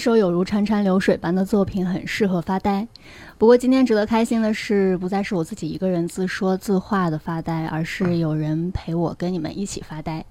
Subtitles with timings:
[0.00, 2.88] 首有如潺潺流水般的作品很适合发呆。
[3.38, 10.24] 不过今天值得开心的是，不再是我自己一个人自说自话的发呆，而是有人陪我跟你们一起发呆。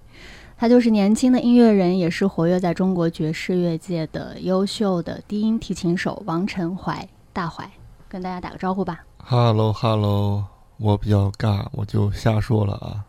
[0.58, 7.72] 他就是年轻的音乐人，也是活跃在中国爵士乐界的优秀的低音提琴手王晨怀，大怀，
[8.10, 9.06] 跟大家打个招呼吧。
[9.20, 10.44] Hello，Hello，
[10.76, 13.06] 我比较尬，我就瞎说了啊。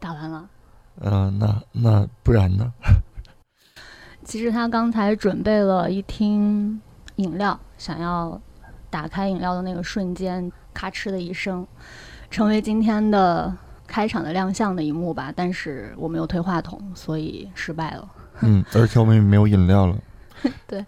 [0.00, 0.48] 打完了。
[1.00, 2.72] 嗯，那那不然呢？
[4.32, 6.80] 其实他刚才准备了一听
[7.16, 8.40] 饮料，想要
[8.88, 11.66] 打开饮料的那个瞬间，咔哧的一声，
[12.30, 13.54] 成为今天的
[13.86, 15.30] 开场的亮相的一幕吧。
[15.36, 18.08] 但是我没有推话筒，所以失败了。
[18.40, 19.98] 嗯，而且我们也没有饮料了。
[20.66, 20.82] 对，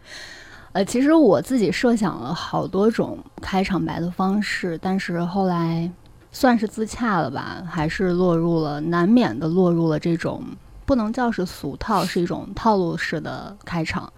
[0.73, 5.93] 呃，其实我自己设想了好多种开场白的方式，但是后来
[6.33, 10.43] 算是自洽了吧，还是落入了难免的落入了这种。
[10.87, 14.13] 不能叫是俗套， 是一种套路式的开场，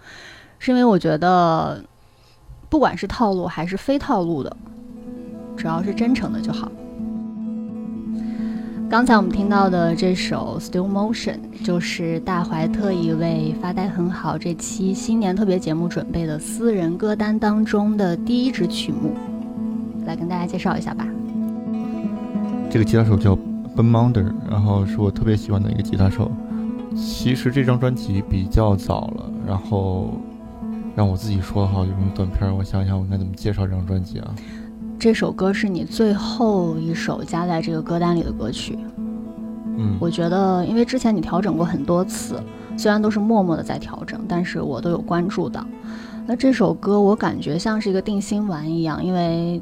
[0.59, 1.83] 是因为我觉得，
[2.69, 4.55] 不管是套路还是非套路的，
[5.55, 6.71] 只要是真诚的就好。
[8.89, 19.13] 刚才我们听到的这首《Still Motion》就是大怀特意为《发呆很好》这期新年特别节目准备的私人歌单当中的第一支曲目，
[20.05, 21.05] 来跟大家介绍一下吧。
[22.69, 23.35] 这个吉他手叫
[23.75, 26.31] Ben Monder，然后是我特别喜欢的一个吉他手。
[26.97, 30.09] 其实这张专辑比较早了，然后
[30.95, 34.33] 让我自己说好有种短片，我想想我应该怎么介绍这张专辑啊？
[34.97, 38.79] 这首歌是你最后一首加在这个歌单里的歌曲。
[39.77, 42.41] 嗯，我觉得，因为之前你调整过很多次，
[42.75, 45.63] 虽然都是默默的在调整，但是我都有关注到。
[46.25, 49.61] 那这首歌我感觉像是一个定心丸一样，因为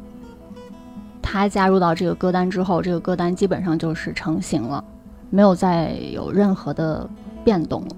[1.21, 4.81] 它加入到这个歌单之后，这个歌单基本上就是成型了，
[5.29, 7.09] 没有再有任何的。
[7.45, 7.95] 变动了，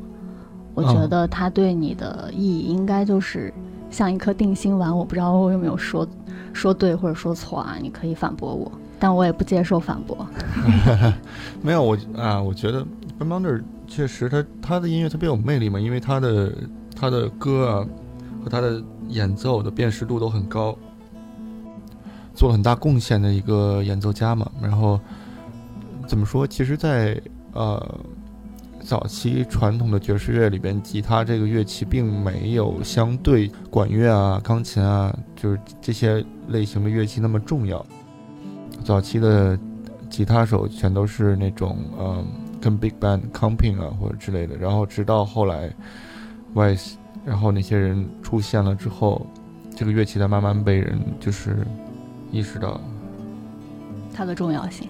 [0.76, 3.52] 我觉得它对你的意义应该就是
[3.90, 4.96] 像一颗定心丸。
[4.96, 6.06] 我不知道我有没有说
[6.54, 7.78] 说对或者说错啊？
[7.82, 10.28] 你可以反驳我，但我也不接受反驳。
[11.64, 12.86] 没有我啊，我觉得
[13.18, 16.54] Ben Monder 确实他他的音乐特别有魅力嘛，因为他的
[16.96, 17.88] 他的歌啊
[18.44, 20.78] 和他的演奏的辨识度都很高，
[22.36, 24.52] 做了很大贡献的一个演奏家嘛。
[24.62, 25.00] 然后
[26.06, 26.46] 怎么说？
[26.46, 27.20] 其实，在
[27.54, 27.82] 呃。
[28.88, 37.86] 早期传统的爵士乐里边，吉他这个乐器并没有相对管乐啊、钢琴啊，就是这些类型的乐器那么重要。
[38.86, 39.60] 早期的
[40.10, 42.26] 吉他手全都是那种，嗯，
[42.62, 44.56] 跟 big band comping 啊或者之类的。
[44.56, 45.70] 然后直到后来
[46.56, 46.94] ，Wise，
[47.26, 49.28] 然后那些人出现了之后，
[49.76, 51.58] 这个乐器才慢慢被人就是
[52.32, 52.80] 意识到
[54.14, 54.88] 它的重要性。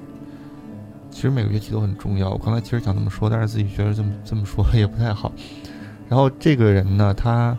[1.18, 2.30] 其实每个乐器都很重要。
[2.30, 5.32] 我刚才其实想这么说，但是自己觉得这么这么说也不太好。
[6.08, 7.58] 然后这个人呢，他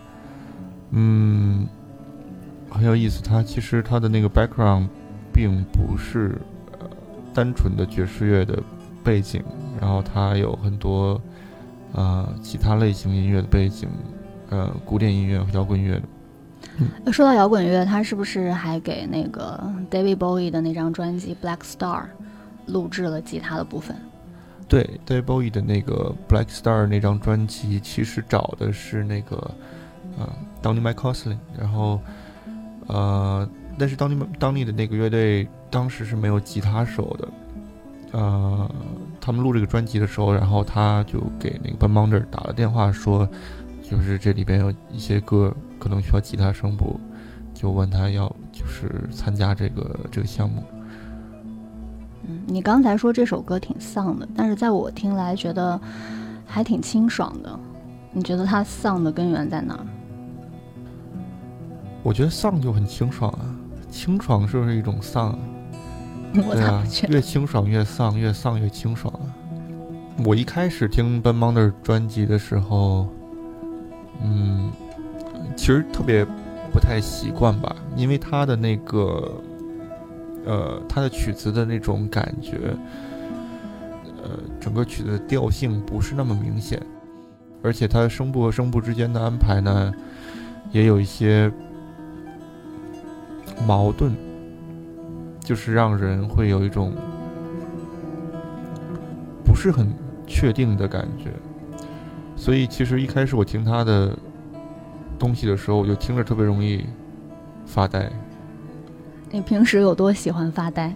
[0.93, 1.67] 嗯
[2.71, 3.21] 很有意思。
[3.21, 4.87] 他其实他的那个 background
[5.35, 6.41] 并不是
[6.79, 6.89] 呃
[7.35, 8.63] 单纯的爵士乐的
[9.03, 9.43] 背景，
[9.81, 11.21] 然后他有很多
[11.95, 13.89] 呃其他类型音乐的背景，
[14.51, 16.01] 呃古典音乐和摇滚乐
[17.05, 17.13] 的。
[17.13, 19.61] 说到摇滚乐，他是不是还给那个
[19.91, 22.03] David Bowie 的那张专辑《Black Star》？
[22.69, 23.97] 录制了吉他的部分。
[24.69, 29.51] 对，David Bowie 的那个《Black Star》那张专辑，其实找的是那个，
[30.19, 30.29] 呃
[30.63, 31.39] ，Donny McCausland。
[31.59, 32.01] 然后，
[32.87, 33.49] 呃，
[33.79, 37.29] 但是 Donny Donny 的那个乐队当时是没有吉他手的。
[38.13, 38.71] 呃，
[39.21, 43.29] 他们录这个专辑的时候，然后他就给那个 b a n m o n d e r 打了电话，说，
[43.83, 47.01] 就是这里边有一些歌可能需要吉他声部，
[47.55, 50.63] 就问他要就是参加这个这个项目。
[52.27, 55.81] 嗯，你刚才说这首歌挺丧的，但是在我听来觉得
[56.47, 57.59] 还挺清爽的。
[58.13, 59.87] 你觉得它丧的根源在哪儿？
[62.03, 63.45] 我觉得丧就很清爽啊，
[63.91, 65.39] 清爽是不是一种丧？
[66.33, 69.27] 对啊，越清爽越丧，越丧越清爽啊。
[70.25, 73.09] 我一开始听 Ben Monder 专辑的时候，
[74.23, 74.71] 嗯，
[75.57, 76.25] 其实特别
[76.73, 79.41] 不太习惯吧，因为他的那个。
[80.47, 82.75] 呃，他的曲子的那种感觉，
[84.23, 84.31] 呃，
[84.61, 86.81] 整个曲子的调性不是那么明显，
[87.63, 89.93] 而且他声部和声部之间的安排呢，
[90.71, 91.51] 也有一些
[93.67, 94.13] 矛盾，
[95.41, 96.93] 就是让人会有一种
[99.45, 99.93] 不是很
[100.27, 101.31] 确定的感觉。
[102.37, 104.17] 所以，其实一开始我听他的
[105.19, 106.87] 东西的时候，我就听着特别容易
[107.67, 108.09] 发呆。
[109.31, 110.95] 你平时有多喜欢发呆？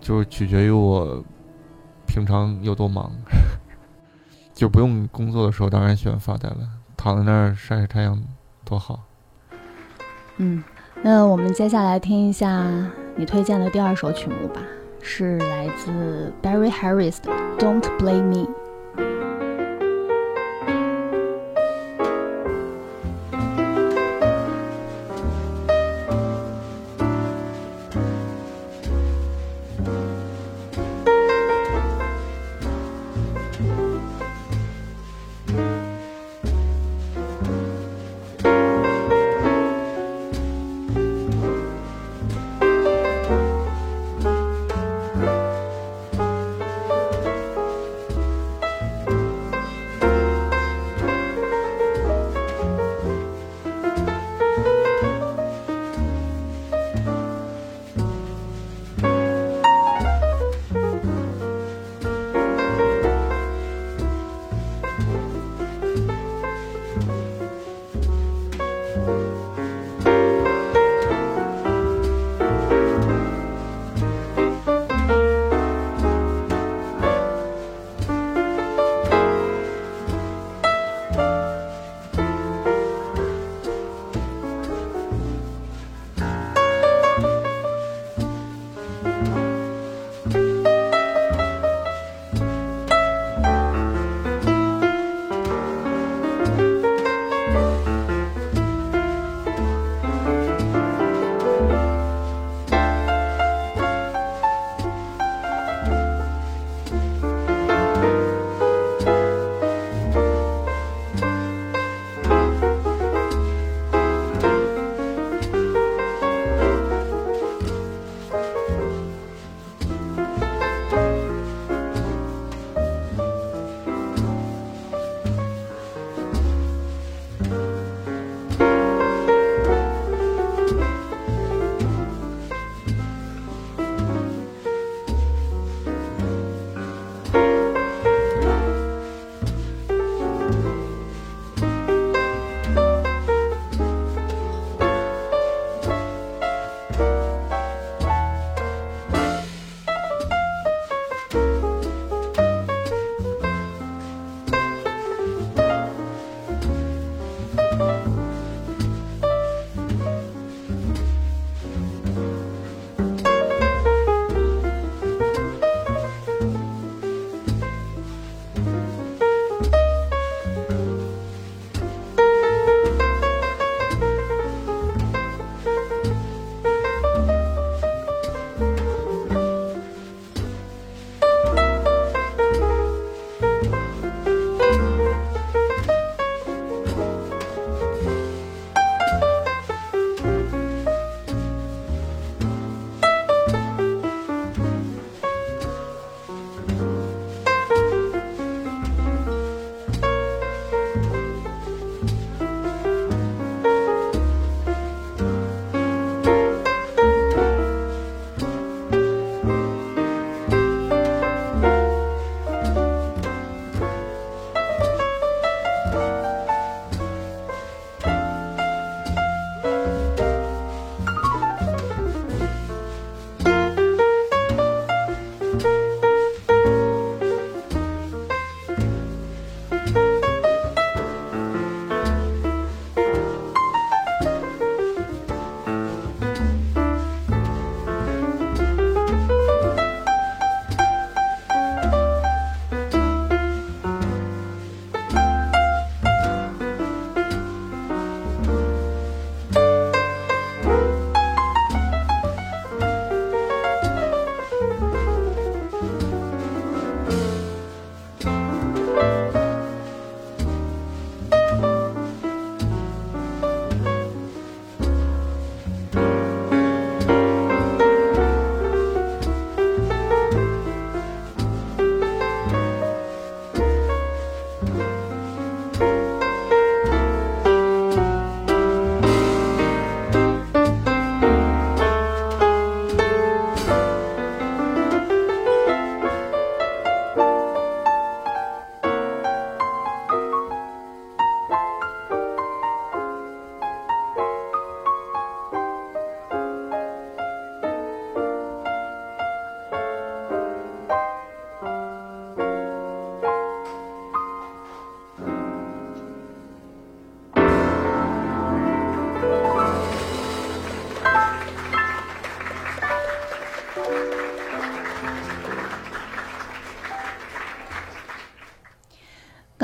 [0.00, 1.22] 就是取决于我
[2.06, 3.10] 平常有多忙。
[4.52, 6.58] 就不用工作的时候，当然喜欢发呆了。
[6.96, 8.22] 躺在那儿晒晒太阳，
[8.64, 9.00] 多好。
[10.36, 10.62] 嗯，
[11.02, 12.64] 那我们接下来听一下
[13.16, 14.60] 你推荐的第二首曲目吧，
[15.00, 18.46] 是来自 Barry Harris 的《Don't Blame Me》。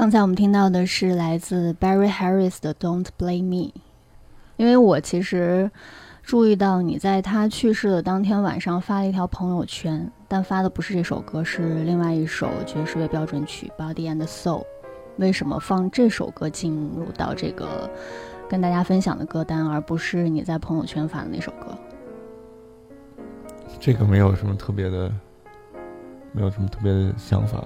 [0.09, 3.67] 刚才我们听到的是来自 Barry Harris 的《Don't Blame Me》，
[4.57, 5.71] 因为我其实
[6.23, 14.61] 注意到你在他去世的当天晚上发了一条朋友圈，但发的不是这首歌，是另外一首爵士乐标准曲《Body and Soul》。
[15.19, 17.91] 为什么放这首歌进入到这个
[18.49, 21.77] 跟大家分享的歌单，而不是你在朋友圈发的那首歌？
[23.79, 25.13] 这个没有什么特别的，
[26.33, 27.63] 没有什么特别的想法。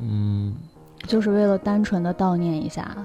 [0.00, 0.54] 嗯，
[1.06, 2.96] 就是为了单纯的悼念一下。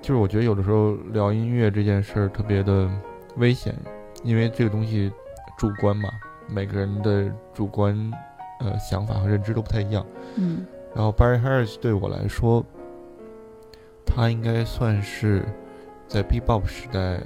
[0.00, 2.90] 就是我觉得有的时候聊音乐这件事儿特别的
[3.36, 3.74] 危险，
[4.24, 5.12] 因为这个东西
[5.58, 6.08] 主观嘛，
[6.48, 7.94] 每个人的主观
[8.60, 10.04] 呃想法和认知都不太一样。
[10.36, 10.64] 嗯。
[10.94, 12.64] 然后 Barry Harris 对我来说，
[14.06, 15.44] 他应该算是
[16.08, 17.20] 在 Bebop 时代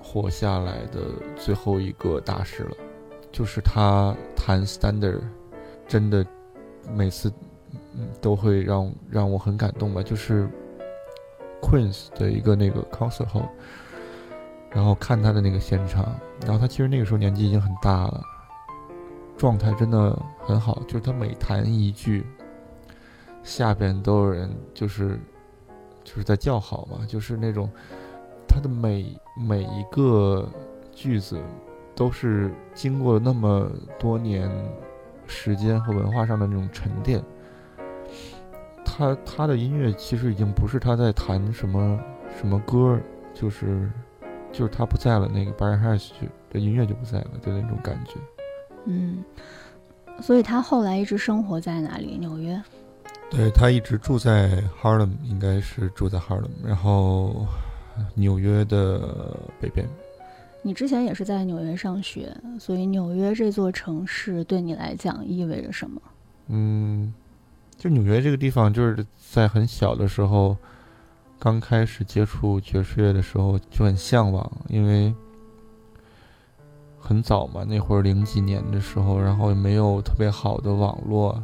[0.00, 1.00] 活下来的
[1.36, 2.76] 最后一个大师了。
[3.32, 5.22] 就是他弹 Standard，
[5.88, 6.24] 真的
[6.92, 7.32] 每次
[8.20, 10.02] 都会让让我很感动吧。
[10.02, 10.48] 就是
[11.62, 13.48] Queen's 的一个那个 concert 后，
[14.70, 18.22] 然后看他的那个现场，然后他其实那个时候年纪已经很大了，
[19.36, 20.82] 状态真的很好。
[20.86, 22.24] 就是他每弹一句。
[23.42, 25.20] 下边都有人，就是
[26.02, 27.68] 就是在叫好嘛，就是那种
[28.48, 30.48] 他的每每一个
[30.94, 31.38] 句子
[31.94, 34.50] 都是经过了那么多年
[35.26, 37.22] 时间和文化上的那种沉淀。
[38.84, 41.98] 他他的音乐其实已经不是他在弹什么
[42.38, 43.00] 什么歌，
[43.32, 43.90] 就是
[44.52, 46.10] 就是他不在了，那个 Barry Harris
[46.50, 48.12] 的音乐就不在了的那种感觉。
[48.84, 49.24] 嗯，
[50.20, 52.16] 所以他后来一直生活在哪里？
[52.18, 52.62] 纽约。
[53.30, 57.46] 对他一直住在 Harlem，应该是住在 Harlem，然后
[58.14, 59.88] 纽约的北边。
[60.66, 66.00] 你之前也是在纽约上学，所以纽约这座城市对你来讲意味着什么？
[66.48, 67.12] 嗯，
[67.76, 70.56] 就纽约这个地方，就是在很小的时候，
[71.38, 75.14] 刚开始接触爵士乐的时候就很向往，因为
[76.98, 81.42] 很早嘛，那会儿零几年的时候，然后也没有特别好的网络。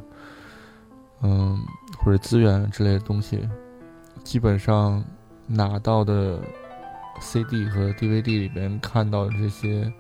[1.23, 1.61] 嗯，
[1.99, 3.47] 或者资源之类的东西，
[4.25, 5.05] 基本上
[5.47, 6.41] 拿到的
[7.21, 9.93] CD 和 DVD 里边看到的这些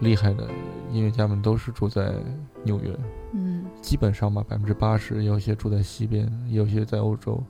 [0.00, 0.48] 厉害的
[0.90, 2.14] 音乐家们都是住在
[2.62, 2.96] 纽约。
[3.32, 7.42] 嗯，基本上吧，百分之八十，有些住在西边，有些在欧洲。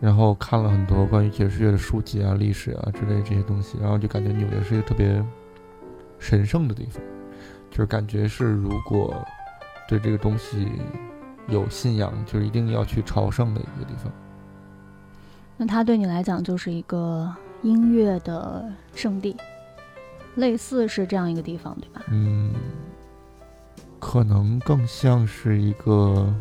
[0.00, 5.22] 然后看了很多关于爵士乐的书籍啊、历史啊之类这些东西，然后就感觉纽约是一个特别
[6.18, 7.02] 神圣的地方，
[7.70, 9.14] 就是感觉是如果。
[9.88, 10.68] 对这个东西
[11.48, 14.10] 有信仰，就是一定要去朝圣的一个地方。
[15.56, 19.36] 那它对你来讲就是一个音乐的圣地，
[20.36, 22.02] 类似是这样一个地方，对吧？
[22.08, 22.52] 嗯，
[23.98, 26.34] 可能更像是一个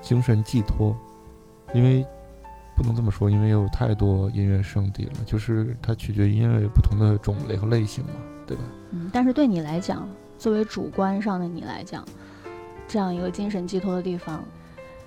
[0.00, 0.96] 精神寄托，
[1.74, 2.06] 因为
[2.76, 8.12] 不能这么说，因为有太多音乐圣地了，就是它取决于音乐不同的种类和类型嘛，
[8.46, 8.62] 对吧？
[8.90, 10.08] 嗯，但是对你来讲。
[10.38, 12.04] 作为主观上的你来讲，
[12.88, 14.42] 这样一个精神寄托的地方，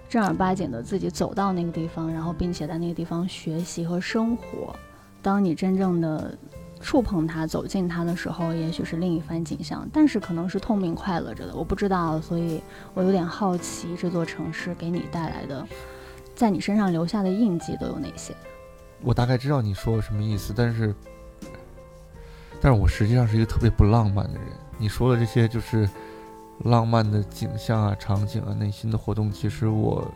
[0.07, 4.75] 正儿八经的自己走到那个地方，然后并且在那个地方学习和生活，
[5.21, 6.37] 当你真正的
[6.79, 12.61] 触碰它、走进它的时候，也许是另一番景象，但是可能是痛并快乐着的，我不知道，所以
[12.93, 15.67] 我有点好奇这座城市给你带来的，
[16.35, 18.35] 在你身上留下的印记都有哪些？
[19.01, 20.95] 我大概知道你说什么意思，但是，
[22.61, 24.47] 但是我实际上是一个特别不浪漫的人。
[24.77, 25.89] 你说的这些就是
[26.63, 30.09] 浪漫的景象啊、场景啊、内心的活动，其实我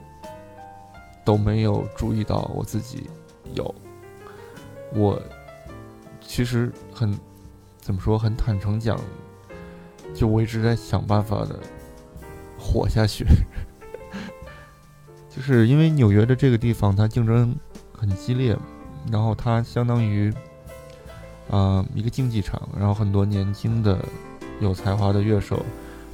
[1.23, 3.10] 都没有注意到我自己
[3.54, 3.73] 有。
[4.93, 5.21] 我
[6.21, 7.17] 其实很
[7.80, 8.99] 怎么说，很坦诚讲，
[10.15, 11.60] 就我一直在想办法的
[12.58, 13.25] 活下去。
[15.30, 17.56] 就是因为纽约的这个地方，它竞争
[17.95, 18.58] 很激烈，
[19.12, 20.34] 然后它相当于
[21.52, 23.97] 啊一个竞技场，然后很多年轻的。
[24.62, 25.65] 有才华的乐手，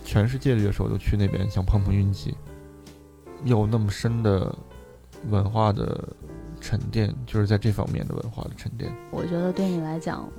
[0.05, 2.33] 全世界的乐手都去那边想碰碰运气。
[3.43, 4.55] 有那么深的
[5.29, 6.07] 文化的
[6.61, 8.89] 沉淀，就是在这方面的文化的沉淀。
[9.11, 10.29] 我觉得对你来讲，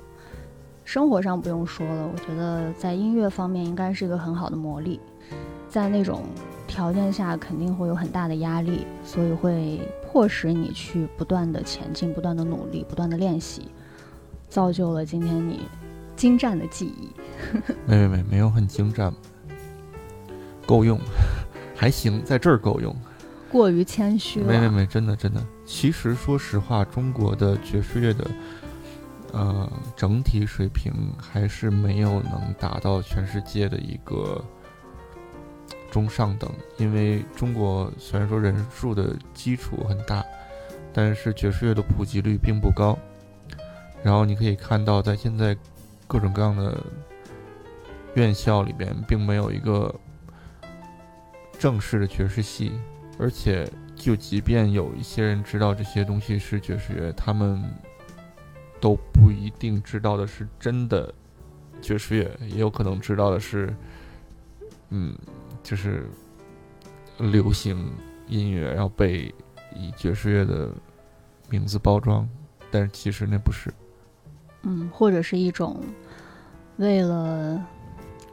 [0.83, 4.99] 生活上不用说了，我觉得在音乐方面应该是一个很好的磨砺。
[5.69, 6.23] 在那种
[6.65, 13.69] 条件下，肯定会有很大的压力，所以会迫使你去不断的前进，不断的努力，不断的练习，
[14.49, 15.61] 造就了今天你。
[16.15, 17.11] 精湛的技艺，
[17.85, 19.13] 没没没，没有很精湛，
[20.67, 20.99] 够用，
[21.75, 22.95] 还行，在这儿够用。
[23.49, 24.47] 过于谦虚了。
[24.47, 25.41] 没没没，真的真的。
[25.65, 28.27] 其实说实话，中国的爵士乐的，
[29.31, 34.43] 呃，整体水平还是没有能达到全世界的一个
[35.89, 40.23] 中上等，因为中国虽然说人数的基础很大，
[40.91, 42.97] 但是爵士乐的普及率并不高。
[44.03, 45.55] 然后你可以看到，在现在
[46.05, 46.77] 各种各样的
[48.15, 49.93] 院校里边，并没有一个
[51.57, 52.71] 正式的爵士系，
[53.17, 57.63] 而且就即便有一些人知道这些东西是爵士乐，他们
[58.79, 61.13] 都不一定知道的是真的
[61.81, 63.73] 爵士乐，也有可能知道的是，
[64.89, 65.15] 嗯，
[65.63, 66.05] 就是
[67.17, 67.91] 流行
[68.27, 69.33] 音乐，然后被
[69.75, 70.69] 以爵士乐的
[71.49, 72.27] 名字包装，
[72.69, 73.73] 但是其实那不是。
[74.61, 75.83] 嗯，或者是一种
[76.77, 77.65] 为了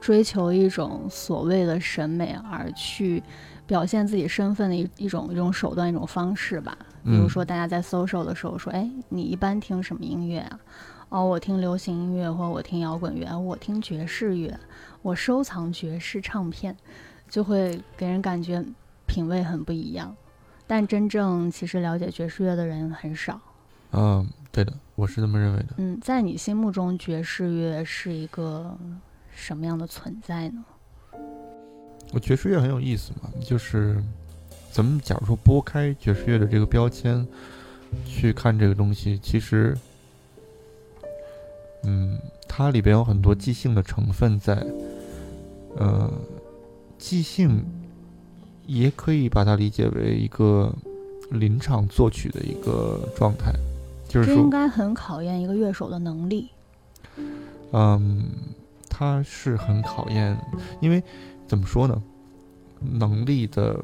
[0.04, 3.22] 追求一种所谓的审美而去
[3.66, 6.76] 表现自己身份的一一种一种手段一种方式吧。
[7.02, 10.60] 比如说，大家在 social 的时候说：“哎，你一般听什么音乐啊？”
[11.08, 14.54] 哦，我听流行音乐，或者我听摇滚乐，我听爵士乐，
[15.00, 16.76] 我收藏爵士唱片，
[17.30, 18.62] 就会给人感觉
[19.06, 20.14] 品味很不一样。
[20.66, 23.40] 但真正其实了解爵士乐的人很少。
[23.92, 24.28] 嗯。
[24.52, 25.70] 对的，我是这么认为的。
[25.78, 28.78] 嗯，在你心目中，爵士乐是一个
[29.34, 30.64] 什么样的存在呢？
[32.12, 34.02] 我爵士乐很有意思嘛，就是
[34.70, 37.26] 咱们假如说拨开爵士乐的这个标签
[38.06, 39.76] 去看这个东西，其实，
[41.82, 42.18] 嗯，
[42.48, 44.64] 它里边有很多即兴的成分在。
[45.76, 46.08] 呃，
[46.96, 47.64] 即兴
[48.64, 50.72] 也可以把它理解为一个
[51.32, 53.52] 临场作曲的一个状态。
[54.08, 56.48] 就是说应该很考验一个乐手的能力。
[57.72, 58.22] 嗯，
[58.96, 60.38] 他是很考验，
[60.80, 61.02] 因为
[61.48, 62.00] 怎么说呢？
[62.80, 63.82] 能力的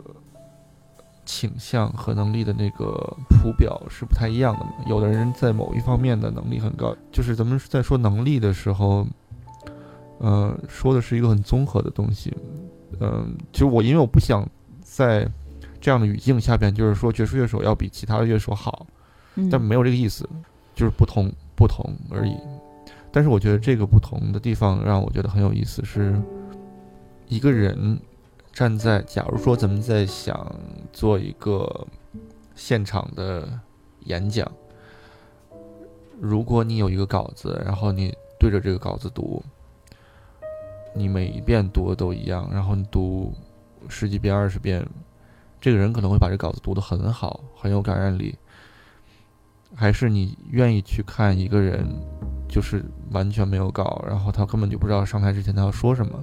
[1.24, 2.94] 倾向和能力的那个
[3.28, 4.72] 谱表是不太一样的嘛。
[4.86, 9.04] 有的人在某一方面的能力很高，就是咱们在说能力的时候，
[10.18, 12.32] 呃，说的是一个很综合的东西。
[13.00, 14.48] 嗯，其实我因为我不想
[14.80, 15.28] 在
[15.80, 18.86] 这样的语境下边，就是说爵士乐手要比其他的乐手好。
[19.50, 20.28] 但没有这个意思，
[20.74, 22.36] 就是不同不同而已。
[23.12, 26.20] 但是我觉得这个不同的地方让我觉得很有意思，是
[27.26, 27.98] 一个人
[28.52, 30.54] 站在，假如说咱们在想
[30.92, 31.86] 做一个
[32.54, 33.48] 现场的
[34.04, 34.50] 演讲，
[36.20, 39.42] 如果你有一个稿子，然后你对着这个稿子读，
[40.94, 43.32] 你每一遍读的都一样，然后你读
[43.88, 44.86] 十几遍、二十遍，
[45.60, 48.36] 这个人可能会把这稿子读得很好，很有感染力。
[49.80, 51.88] 还是你愿意去看一个人，
[52.46, 56.22] 就是完全没有稿，然后他根本就不知道上台之前他要说什么，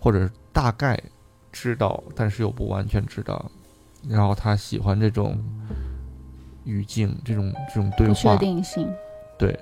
[0.00, 1.00] 或者大概
[1.52, 3.48] 知道，但是又不完全知道，
[4.08, 5.38] 然后他喜欢这种
[6.64, 8.92] 语境，这种这种对话，不确定性。
[9.38, 9.56] 对，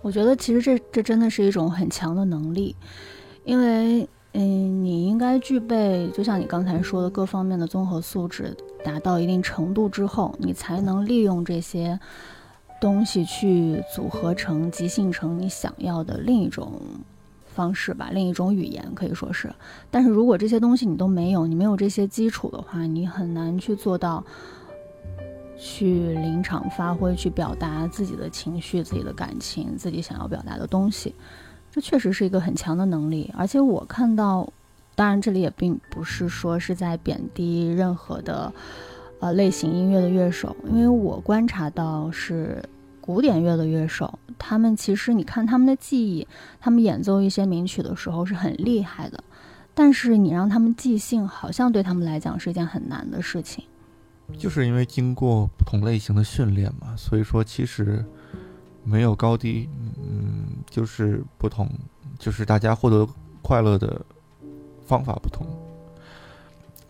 [0.00, 2.74] 我觉得其实这这真的是一种很强的能力，
[3.44, 4.08] 因为。
[4.34, 11.98] 嗯，你应该具备，就像你刚才说的各方面的综合素质达到一定程度之后，你才能利用这些
[12.80, 16.80] 东西去组合成、即兴成你想要的另一种
[17.46, 19.52] 方式吧，另一种语言可以说是。
[19.90, 24.24] 但是如果这些东西你都没有，你没有这些基础的话，你很难去做到
[25.58, 31.14] 去临场发挥、去表达自己的情绪、自己的感情、自己想要表达的东西。
[31.70, 34.48] 这确实是一个很强的能力，而且我看到，
[34.98, 38.52] 当然这里也并不是说是在贬低任何的，
[39.20, 42.60] 呃类型音乐的乐手，因为我观察到是
[43.00, 46.26] 古典乐的乐手，他们其实你看他们的技艺，
[46.58, 49.22] 他们演奏一些名曲的时候是很厉害的，
[49.72, 53.64] 但是你让他们即兴，好像对他们来讲是一件很难的事情。
[54.36, 58.04] 就是因为经过不同类型的训练嘛，所以说其实。
[58.84, 61.68] 没有高低，嗯，就是不同，
[62.18, 63.06] 就是大家获得
[63.42, 64.00] 快乐的
[64.88, 65.46] 方法不同。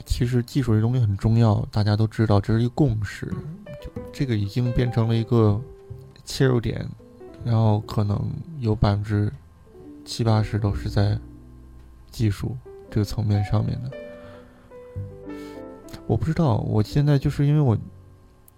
[0.06, 3.26] 其实技术这东西很重要，大家都知道，这是一个共识。
[3.82, 5.61] 就这个已经变成了一个
[6.24, 6.88] 切入点，
[7.44, 8.30] 然后可能
[8.61, 9.30] 有百分之
[10.04, 11.18] 七八十都是在
[12.11, 12.56] 技术
[12.90, 13.90] 这个层面上面的。
[16.06, 17.76] 我不知道，我现在就是因为我，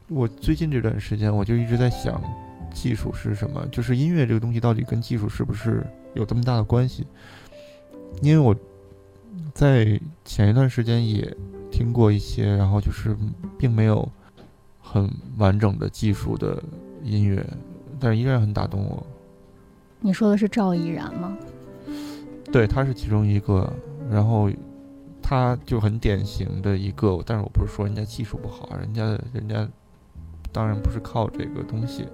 [0.08, 2.22] 我最近这段时间我就一直在想。
[2.72, 3.66] 技术是什么？
[3.72, 7.04] 就是音乐这个东西到底跟技术是不是有这么大的关系？
[8.22, 8.54] 因为我
[9.54, 11.36] 在前一段时间也
[11.70, 13.16] 听过一些，然后就是
[13.58, 14.08] 并没有
[14.80, 16.62] 很完整的技术的
[17.02, 17.44] 音乐，
[17.98, 19.06] 但是依然很打动我。
[20.00, 21.36] 你说的是赵依然吗？
[22.50, 23.70] 对，他是其中一个，
[24.10, 24.50] 然后
[25.22, 29.68] 他就很典型的一个，但是我不是说人家技术不好，人家人家
[30.50, 32.06] 当然不是靠这个东西。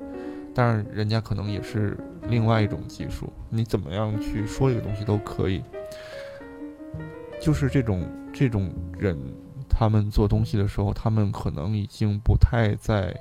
[0.55, 1.98] 但是人家可能也是
[2.29, 5.62] 另外一种技术，你怎么样去说这个东西都可以。
[7.40, 9.16] 就是这种这种人，
[9.68, 13.14] 他们做东西的时候，他们可能已经不太在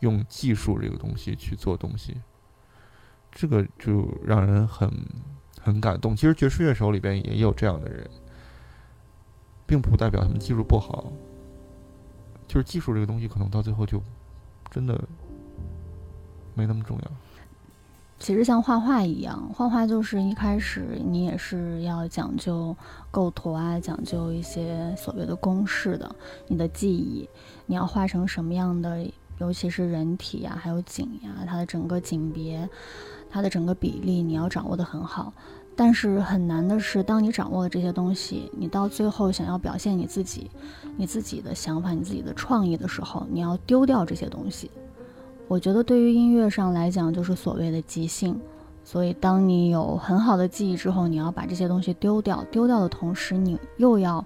[0.00, 2.20] 用技术这个东西去做东西，
[3.30, 4.90] 这个就让人很
[5.60, 6.16] 很感动。
[6.16, 8.10] 其实爵士乐手里边也有这样的人，
[9.64, 11.12] 并不代表他们技术不好，
[12.48, 14.02] 就是技术这个东西可能到最后就
[14.70, 15.00] 真的
[16.54, 17.10] 没那么重要。
[18.22, 22.76] 其实像画画一样，画画就是一开始你也是要讲究
[23.10, 26.14] 构图啊，讲究一些所谓的公式的，
[26.46, 27.28] 你的记忆，
[27.66, 29.04] 你要画成什么样的，
[29.38, 32.70] 尤其是人体呀，还有景呀，它的整个景别，
[33.28, 35.32] 它的整个比例，你要掌握的很好。
[35.74, 40.48] 但是很难的是，当你掌握了这些东西，你到最后想要表现你自己，
[40.96, 44.70] 你自己的想法，你自己的创意的时候，你要丢掉这些东西。
[45.48, 48.40] 我觉得对于音乐上来讲，就是所谓的即兴。
[48.84, 52.42] 所以，当你有很好的记忆之后，你要把这些东西丢掉。
[52.50, 54.24] 丢掉的同时，你又要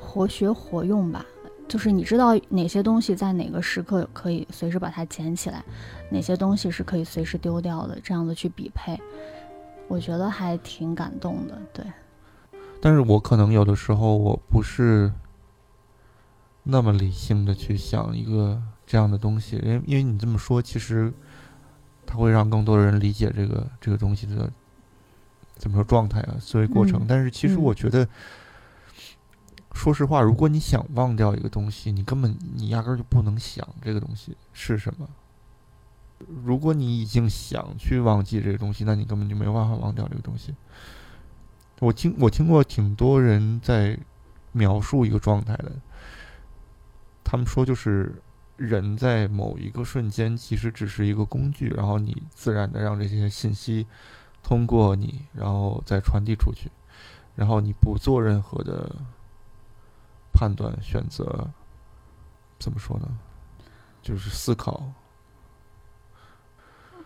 [0.00, 1.22] 活学活用吧。
[1.68, 5.62] 就是你知道哪些东西在哪个时刻可以随时把它捡起来，
[6.08, 8.98] 哪些东西是可以随时丢掉的，这样子去匹配，
[9.86, 11.58] 我觉得还挺感动的。
[11.74, 11.84] 对。
[12.80, 15.12] 但是我可能有的时候我不是
[16.62, 18.62] 那么理性的去想一个。
[18.90, 21.12] 这样的东西，因为因为你这么说，其实
[22.06, 24.50] 它会让更多的人理解这个这个东西的
[25.56, 27.04] 怎么说状态啊，思维过程。
[27.06, 28.08] 但是其实我觉得，
[29.72, 35.06] 说实话，如果你想忘掉一个东西，你根本你压根儿就不能想这个东西是什么。
[36.42, 40.54] 如果你已经想去忘记这个东西，那你根本就没有办法忘掉这个东西。
[41.80, 43.98] 我听我听过挺多人在
[44.52, 45.72] 描述一个状态的，
[47.22, 48.22] 他们说就是。
[48.58, 53.86] 人在某一个瞬间其实只是一个工具，然后你自然的让这些信息
[54.42, 56.70] 通过你，然后再传递出去，
[57.36, 58.96] 然后你不做任何的
[60.32, 61.48] 判断、选择，
[62.58, 63.06] 怎么说呢？
[64.02, 64.82] 就是思考。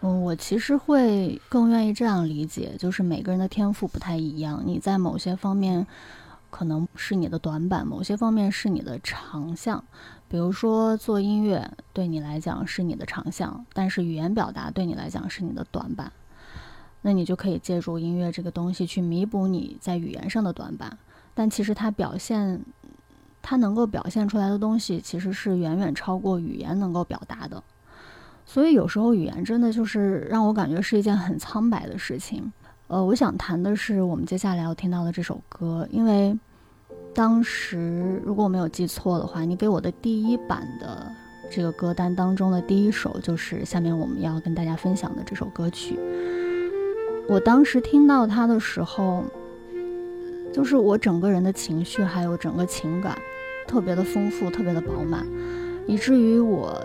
[0.01, 5.87] 嗯，我其实会更愿意这样理解，就是每个人的天赋不太一样，你在某些方面
[6.51, 9.85] 可能是你的短板，某些方面是你的长项。
[10.33, 16.11] 比如说做音乐对你来讲是你的长项，但是语言表达对你来讲是你的短板，
[17.03, 20.97] 那你就可以借助音乐这个东西去弥补你在语言上的短板。
[21.35, 22.63] 但其实它表现，
[23.43, 27.63] 它能够表现出来的东西其实是远远超过语言能够表达的。
[28.47, 32.51] 所以有时候语言真的就是让我感觉是一件很苍白的事情。
[32.87, 36.35] 呃，我想谈的是我们接下来要听到的这首歌，因为。
[37.15, 41.13] 当时，如果我没有记错的话，你给我的第一版的
[41.51, 45.99] 这个歌单当中的第一首就是下面我们要跟大家分享的这首歌曲。
[47.29, 49.25] 我当时听到它的时候，
[50.55, 53.19] 就是我整个人的情绪还有整个情感
[53.69, 55.27] 特别的丰富，特别的饱满，
[55.87, 56.83] 以至于我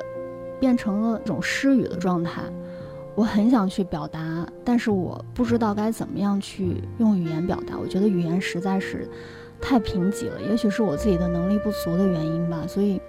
[0.59, 2.41] 变成了一种失语的状态。
[3.15, 7.77] 我很想去表达，但是我不知道该怎么样去用语言表达。
[7.77, 9.09] 我觉得语言实在是。
[9.59, 12.63] 太贫瘠了，也许是我自己的能力不足的原因吧。
[12.67, 13.01] 所以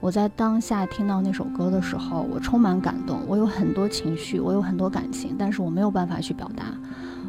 [0.00, 6.64] 我在当下听到那首歌的时候，我充满感动，我有很多情绪，我有很多感情，但是我没有办法去表达。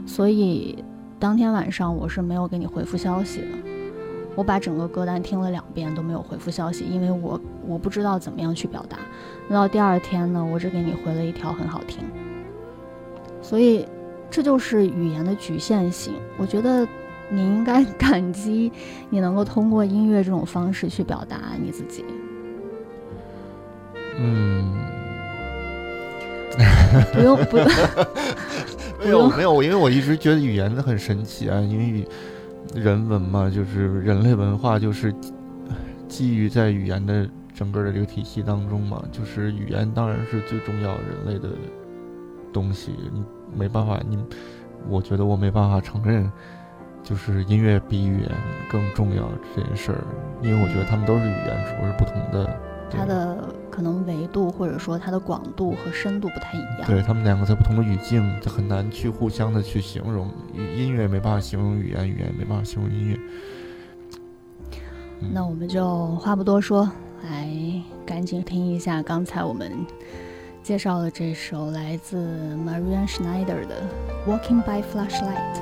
[0.07, 0.83] 所以
[1.19, 3.47] 当天晚上我是没有给你回复消息的。
[4.35, 8.97] 我把整个歌单听了两遍都没有回复消息，因为我我不知道怎么样去表达。
[9.49, 12.03] 那到第二天呢，我只给你回了一条很好听。
[13.41, 13.85] 所以
[14.29, 16.87] 这就是语言的局限性，我觉得。
[17.31, 18.71] 你应该感激
[19.09, 22.03] 你能够通过音乐这种方式去表达你自己。
[24.17, 24.73] 嗯，
[27.13, 27.67] 不用 不用，
[29.03, 32.05] 没有没有，因为我一直觉得语言很神奇啊，因为
[32.75, 35.13] 人文嘛，就是人类文化，就是
[36.07, 41.49] 基于在语言的整个的这个体系当中嘛，就是语言当然是最重要人类的
[42.51, 43.23] 东西，你
[43.57, 44.17] 没办法，你
[44.89, 46.29] 我觉得我没办法承认。
[47.03, 48.31] 就是音乐比语言
[48.69, 50.03] 更重要这件事儿，
[50.41, 52.59] 因为我觉得他们都是语言，只不过是不同的。
[52.93, 56.83] 它的可能维度或者说它的广度和深度不太一样。
[56.85, 60.29] 对他们两个在不同的语境，就很难去互相的去形容。
[60.53, 63.19] 音乐没办法形容语言，语言没办法形容音乐。
[65.33, 66.91] 那我们就话不多说，
[67.23, 67.49] 来
[68.05, 69.71] 赶紧听一下刚才我们
[70.61, 72.17] 介绍的这首来自
[72.57, 73.83] Marian Schneider 的
[74.29, 75.55] 《Walking by Flashlight》。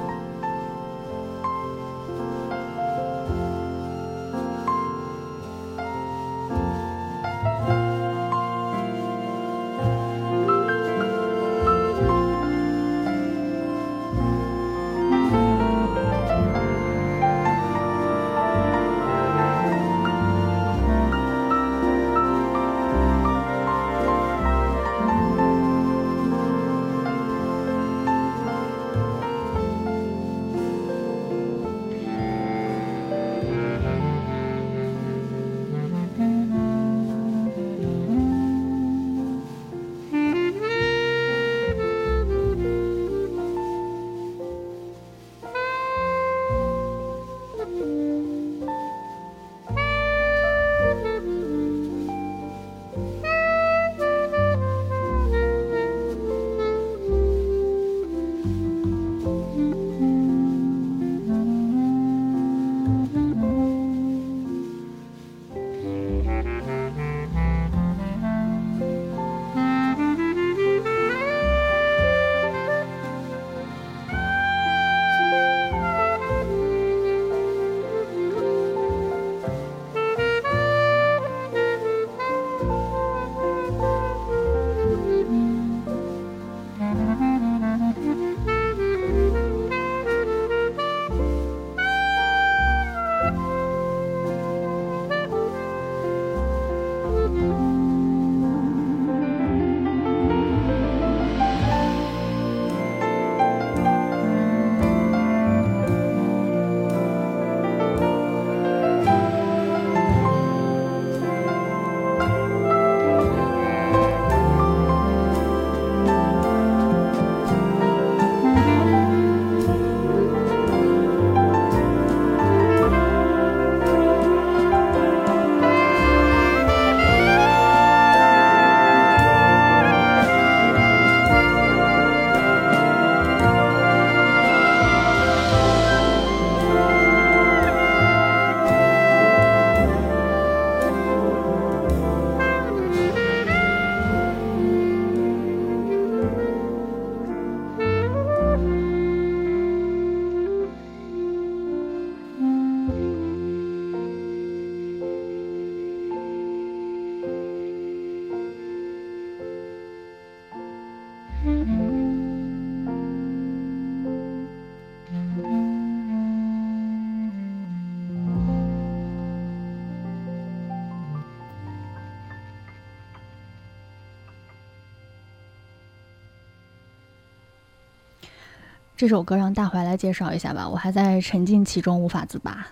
[179.00, 182.68] 这首歌让大怀来介绍一下吧，我还在沉浸其中无法自拔。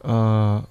[0.00, 0.62] 呃，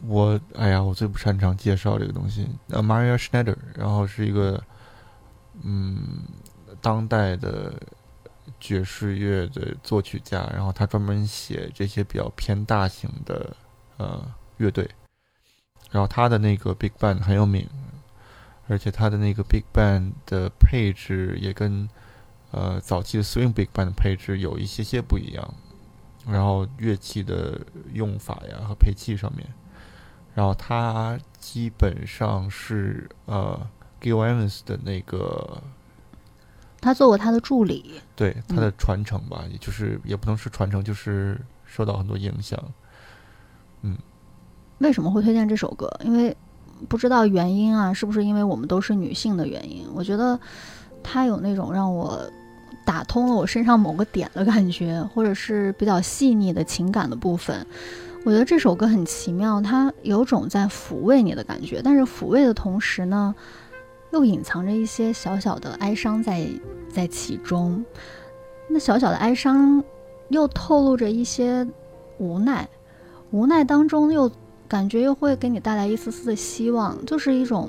[0.00, 2.48] 我哎呀，我最不擅长介绍这个东西。
[2.70, 4.64] ，Maria Schneider，然后是一个
[5.62, 6.22] 嗯
[6.80, 7.74] 当代的
[8.58, 13.54] 爵士乐的作曲家，然后他专门写这些比较偏大型的
[13.98, 14.88] 呃乐队，
[15.90, 17.68] 然后他的那个 Big Band 很有名，
[18.68, 21.86] 而且他的那个 Big Band 的配置也跟
[22.50, 25.54] 呃早期的 Swing Big Band 的配置有一些些不一样。
[26.28, 27.60] 然后乐器的
[27.92, 29.46] 用法呀和配器上面，
[30.34, 33.56] 然后他基本上是呃
[34.00, 35.62] Gil Evans 的那个，
[36.80, 42.60] 他做过他的助理，对他的传承吧，也就是也不能是传承，就是受到很多影响。
[43.82, 43.96] 嗯，
[44.78, 45.88] 为什么会推荐这首歌？
[46.02, 46.36] 因为
[46.88, 49.86] 不知道原因啊，是不是因为我们都是女性的原因？
[49.94, 50.40] 我觉得
[51.06, 52.28] 他有那种让我。
[52.84, 57.66] 打通了我身上某个点的感觉，或者是比较细腻的情感的部分。
[58.24, 63.34] 我觉得这首歌很奇妙，它有种在抚慰你的感觉，但是抚慰的同时呢，
[64.12, 66.46] 又隐藏着一些小小的哀伤在
[66.88, 67.84] 在其中。
[68.68, 69.82] 那小小的哀伤
[70.28, 71.66] 又透露着一些
[72.18, 72.68] 无奈，
[73.32, 74.30] 无奈当中又
[74.68, 77.68] 感觉又会给你带来一丝丝的希望，就是一种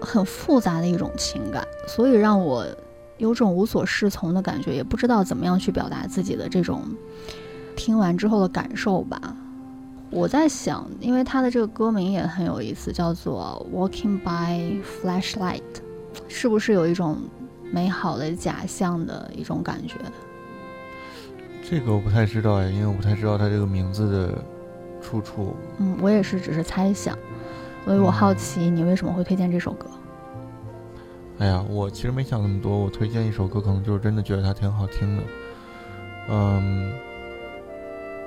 [0.00, 2.66] 很复杂的一种情感，所以让我。
[3.18, 6.84] 有种无所适从的感觉，也不知道怎么样去表达自己的这种
[7.76, 9.36] 听完之后的感受吧。
[10.08, 15.60] 我在想，因为他的这个歌名也很有意思，叫做《Walking by Flashlight》，
[16.28, 17.18] 是不是有一种
[17.70, 19.96] 美好的假象的一种感觉？
[21.62, 24.44] 这个我不太知道哎，因为我不太知道他这个名字的
[25.02, 25.54] 出处。
[25.76, 27.18] 嗯，我也是只是猜想，
[27.84, 29.86] 所以我好奇你为什么会推荐这首歌。
[31.38, 32.78] 哎呀，我其实没想那么多。
[32.78, 35.22] 我推荐一首歌，可能就是真的觉得它挺好听的。
[36.28, 36.92] 嗯，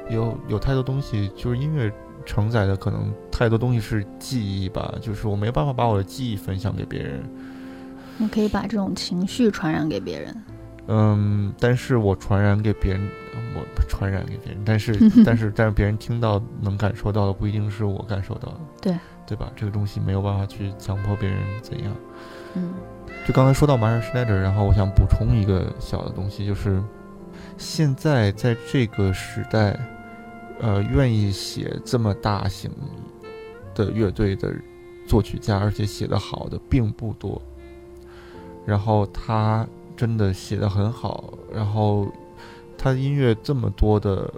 [0.09, 1.91] 有有太多东西，就是音乐
[2.25, 4.95] 承载的可能太多东西是记忆吧。
[4.99, 7.23] 就是我没办法把我的记忆分享给别人。
[8.17, 10.43] 你可以把这种情绪传染给别人。
[10.87, 13.07] 嗯，但是我传染给别人，
[13.55, 18.59] 我传染给别人，但是 但是但是别人听到能感受到的不一定是我感受到的。
[18.81, 19.51] 对，对吧？
[19.55, 21.95] 这个东西没有办法去强迫别人怎样。
[22.55, 22.73] 嗯。
[23.25, 26.83] 就刚才说到 Maria Schneider，然后我想补充一个小的东西，就是
[27.57, 29.79] 现在在这个时代，
[30.59, 32.69] 呃，愿意写这么大型
[33.73, 34.53] 的乐队的
[35.07, 37.41] 作曲家，而且写的好的并不多。
[38.65, 39.65] 然后他
[39.95, 42.11] 真的写的很好，然后
[42.77, 44.29] 他的音乐这么多的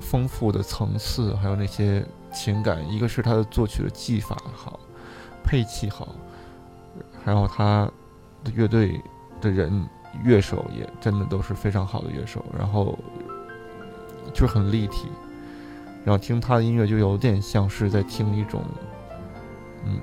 [0.00, 2.02] 丰富的层次，还有那些
[2.36, 4.78] 情感，一个是他的作曲的技法好，
[5.42, 6.14] 配器好。
[7.24, 7.90] 然后他
[8.44, 9.00] 的乐队
[9.40, 9.88] 的人
[10.22, 12.96] 乐手也真的都是非常好的乐手，然后
[14.32, 15.08] 就是很立体，
[16.04, 18.62] 然后听他的音乐就有点像是在听一种
[19.84, 19.98] 嗯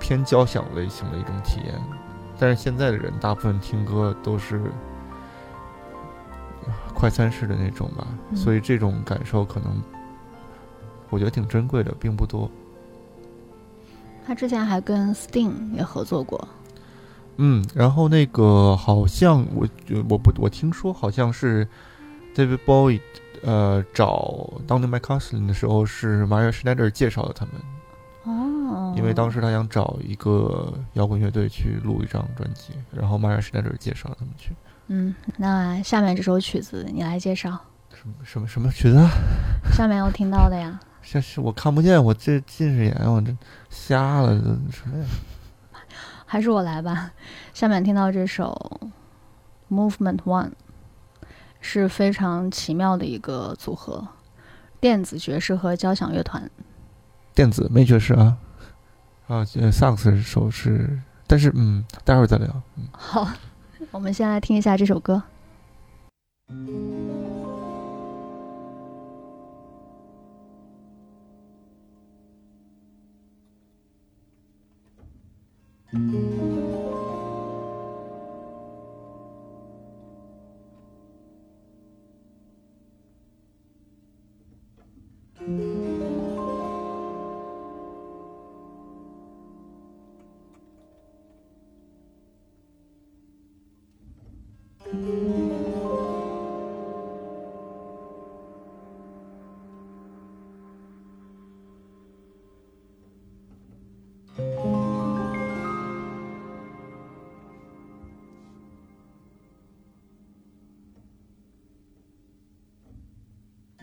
[0.00, 1.74] 偏交响类型的一种体验。
[2.38, 4.62] 但是现在的人大部分听歌都是
[6.94, 9.82] 快餐式的那种吧，所以这种感受可能
[11.12, 12.50] 我觉得挺珍贵的，并不多。
[14.26, 16.48] 他之前还跟 Sting 也合作过，
[17.36, 19.68] 嗯，然后那个好像我
[20.08, 21.66] 我不我听说好像是
[22.34, 23.00] David Bowie
[23.42, 27.54] 呃找 Donny McCaslin 的时候是 Maria Schneider 介绍的他们
[28.24, 34.52] 哦，因为当时他想找一个摇滚乐队去录一张专辑，然后 Maria Schneider 介绍他们去。
[34.86, 37.50] 嗯，那下面这首曲子你来介绍，
[37.92, 39.04] 什么什么什么曲子？
[39.72, 40.78] 下面要听到的呀。
[41.02, 43.36] 是是我看不见，我这近视眼，我这
[43.68, 45.04] 瞎了，这什么呀？
[46.24, 47.10] 还是我来吧。
[47.52, 48.80] 下面听到这首
[49.74, 50.50] 《Movement One》
[51.60, 54.08] 是非常奇妙的一个组合，
[54.80, 56.50] 电子爵士和交响乐团。
[57.34, 58.38] 电子没爵士啊？
[59.26, 62.48] 啊，萨克斯手是，但是嗯，待会儿再聊。
[62.76, 63.28] 嗯，好，
[63.90, 65.22] 我们先来听一下这首歌。
[75.92, 76.18] thank mm
[94.94, 95.36] -hmm.
[95.36, 95.41] you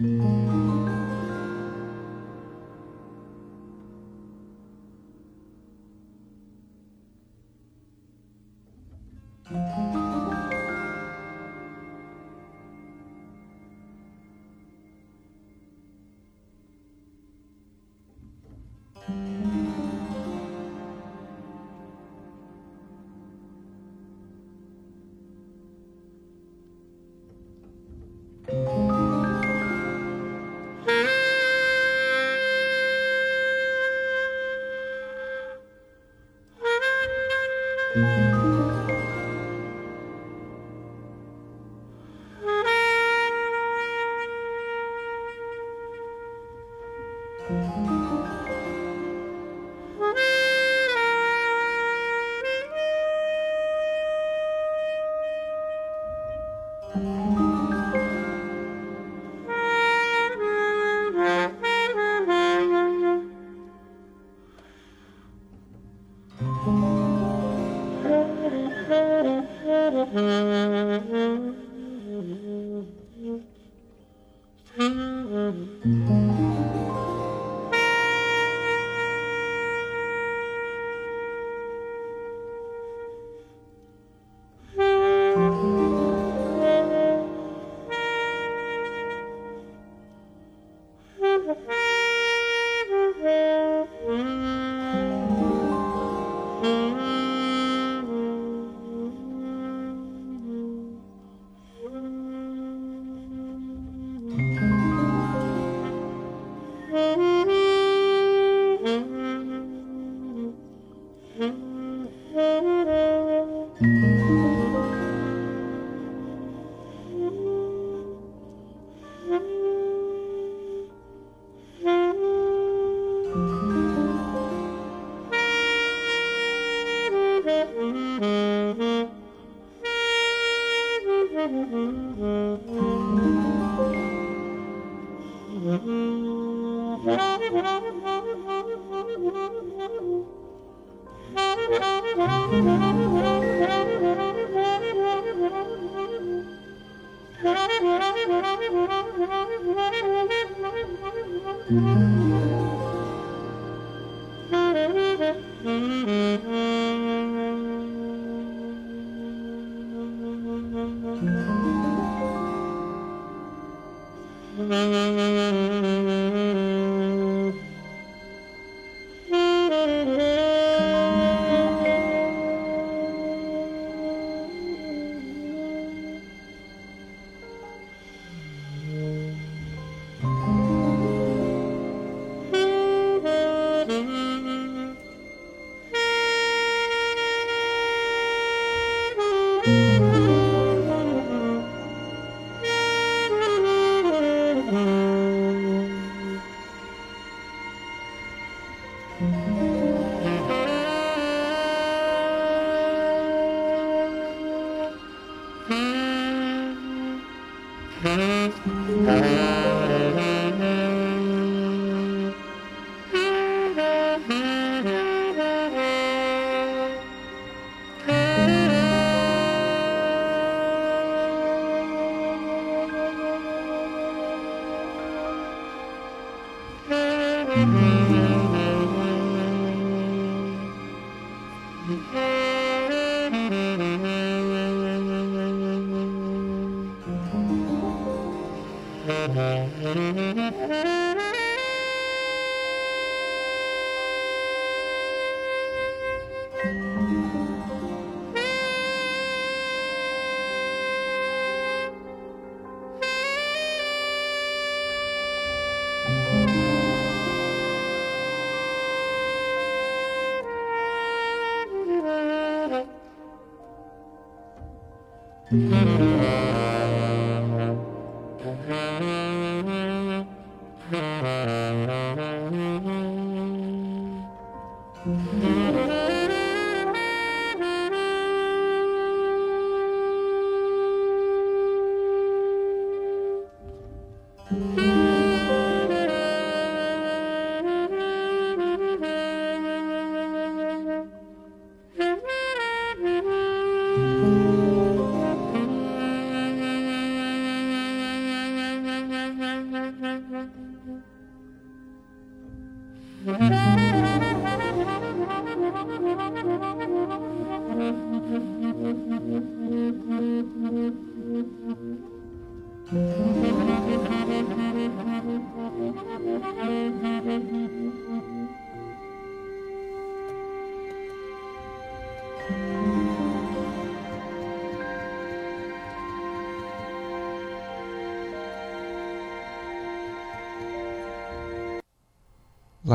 [0.01, 0.38] Mm-hmm.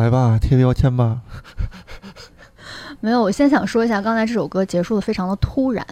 [0.04, 1.22] 来吧，贴标签吧。
[3.00, 5.86] 没有，我先想说一下，刚才这首歌结束的非常的突然，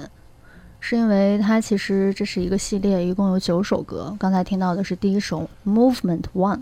[0.80, 4.14] 是因为它其实这是一个系列，一共有九首歌。
[4.20, 6.58] 刚才听到的是第一首《Movement One》，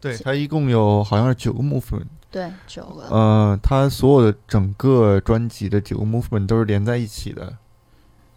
[0.00, 2.06] 对，它一共有好像是九个 movement。
[2.30, 3.08] 对，九个。
[3.08, 7.54] 呃，它所有的整个专辑的九个 movement 都是连在一起的。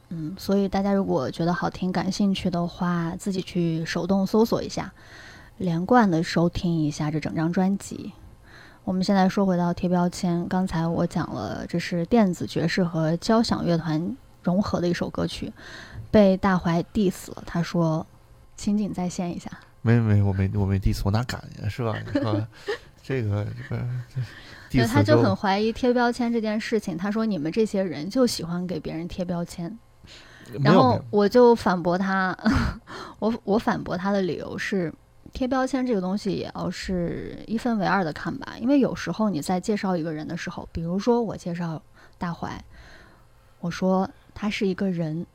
[0.10, 4.92] 嗯，所以大家如果觉得好听、感兴趣的话，自己去手动搜索一下，
[5.58, 8.14] 连贯的收听一下这整张专辑。
[8.92, 15.50] 我们现在说回到贴标签，刚才我讲了，这是电子爵士和交响乐团融合的一首歌曲，
[16.12, 17.42] 被大怀 diss 了。
[17.46, 18.06] 他说
[18.58, 19.50] ：“情景再现一下。”
[19.82, 21.96] 没没，我没我没 diss，我哪敢呀，是吧？
[22.06, 22.46] 你说？
[23.02, 23.82] 这个这个，
[24.70, 26.98] 对，他就很怀疑贴标签这件事情。
[26.98, 29.80] 他说：“你们这些人就喜欢给别人贴标签。”
[30.62, 32.38] 然后我就反驳他，
[33.20, 34.94] 我我反驳他的理由是，
[35.34, 38.56] 贴标签这个东西也要是一分为二的看吧。
[38.60, 41.82] 因为有时候你在介绍一个人的时候，比如说我介绍
[42.18, 42.64] 大怀，
[43.60, 45.26] 我说他是一个人，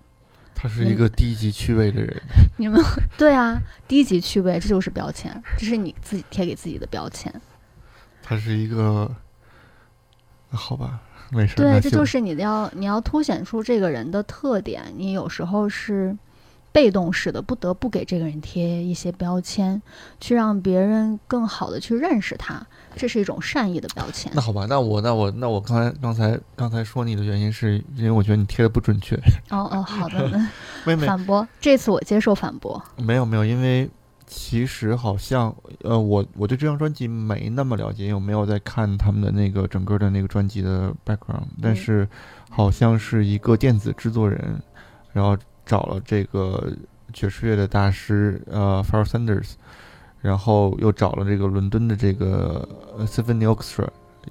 [0.54, 2.22] 他是一个低级趣味的人。
[2.58, 2.80] 你们
[3.16, 7.32] 对啊，低级趣味这就是标签，这是你自己贴给自己的标签。
[8.22, 9.10] 他是一个，
[10.50, 11.54] 好吧，没事。
[11.56, 14.92] 对，这就是你要你要凸显出这个人的特点。
[14.96, 16.16] 你有时候是
[16.76, 19.80] 被动式的，不得不给这个人贴一些标签，
[20.20, 22.60] 去让别人更好的去认识他。
[22.94, 24.30] 这是一种善意的标签。
[24.34, 29.16] 那好吧，那我那我那我刚才刚才刚才说你的原因是因为我觉得你贴的不准确。
[29.48, 30.28] 哦哦， 好的，
[30.84, 32.82] 妹妹反驳，这次我接受反驳。
[32.98, 33.88] 没有没有，因为。
[34.28, 35.54] 其实好像，
[35.84, 41.44] 呃，我我对这张专辑没那么了解，因为我没有在看他们的那个整个的那个专辑的 background？
[41.62, 42.08] 但是，
[42.50, 44.60] 好像是一个电子制作人，
[45.12, 46.72] 然后找了这个
[47.12, 49.54] 爵士乐的大师，呃，Far Sanders，
[50.22, 52.66] 然后又找了这个伦敦的这个
[53.00, 53.88] Symphony Orchestra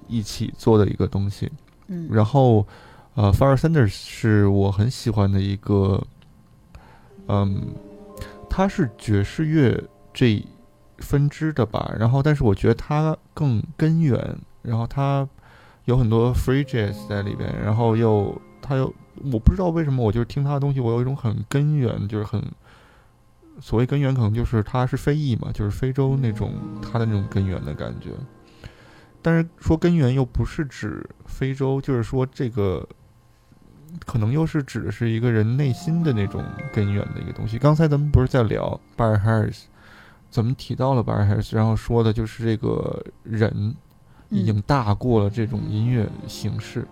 [0.08, 1.52] 一起做的一个东西。
[1.88, 2.66] 嗯，然后，
[3.14, 6.02] 呃，Far Sanders 是我很喜欢的一个，
[7.28, 7.76] 嗯。
[8.48, 9.84] 他是爵士乐
[10.14, 10.42] 这
[11.00, 14.18] 分支的吧，然后但是我觉得他更根源，
[14.62, 15.28] 然后他
[15.84, 18.94] 有很多 free jazz 在里边，然后又他又
[19.32, 22.42] 我不知道为什么，我就是听他的东西，我有一种很根源，就是很
[23.60, 28.12] 所谓根源，可能就是他是非裔嘛，就是非洲那种他的那种根源的感觉。
[29.22, 32.88] 但是说根源又不是指非洲，就是说这个。
[34.06, 36.44] 可能又是指的是一个人内心的那种
[36.74, 37.58] 根源的一个东西。
[37.58, 39.62] 刚才咱们不是在聊 Barry Harris，
[40.30, 43.74] 怎么提到了 Barry Harris，然后说的就是这个人
[44.28, 46.86] 已经大过了这种音乐形式。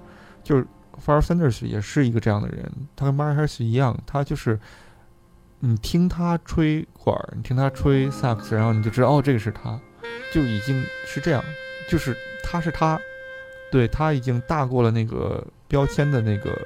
[0.45, 0.65] 就是
[1.05, 4.59] Far Sanders 也是一个这样的人，他跟 Barry Harris 一样，他就是
[5.59, 9.79] 你听他吹管儿，你听他吹萨克斯，然后你就知道哦，这个是他，
[10.33, 11.43] 就已经是这样，
[11.89, 12.99] 就是他是他，
[13.71, 16.57] 对他已经大过了那个标签的那个。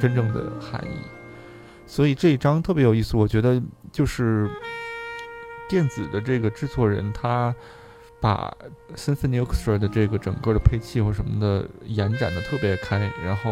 [0.00, 0.98] 真正的含义，
[1.86, 3.16] 所以这一章特别有意思。
[3.16, 3.62] 我觉得
[3.92, 4.50] 就是
[5.68, 7.54] 电子的这个制作人，他
[8.24, 8.56] 把
[8.96, 13.50] Symphony Orchestra 的这个整个的配器或什么的延展的特别开，然后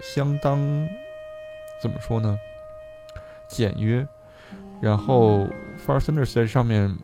[0.00, 0.58] 相当
[1.82, 2.34] 怎么说呢？
[3.46, 4.08] 简约。
[4.80, 5.46] 然后
[5.86, 6.96] Far Sanders 在上面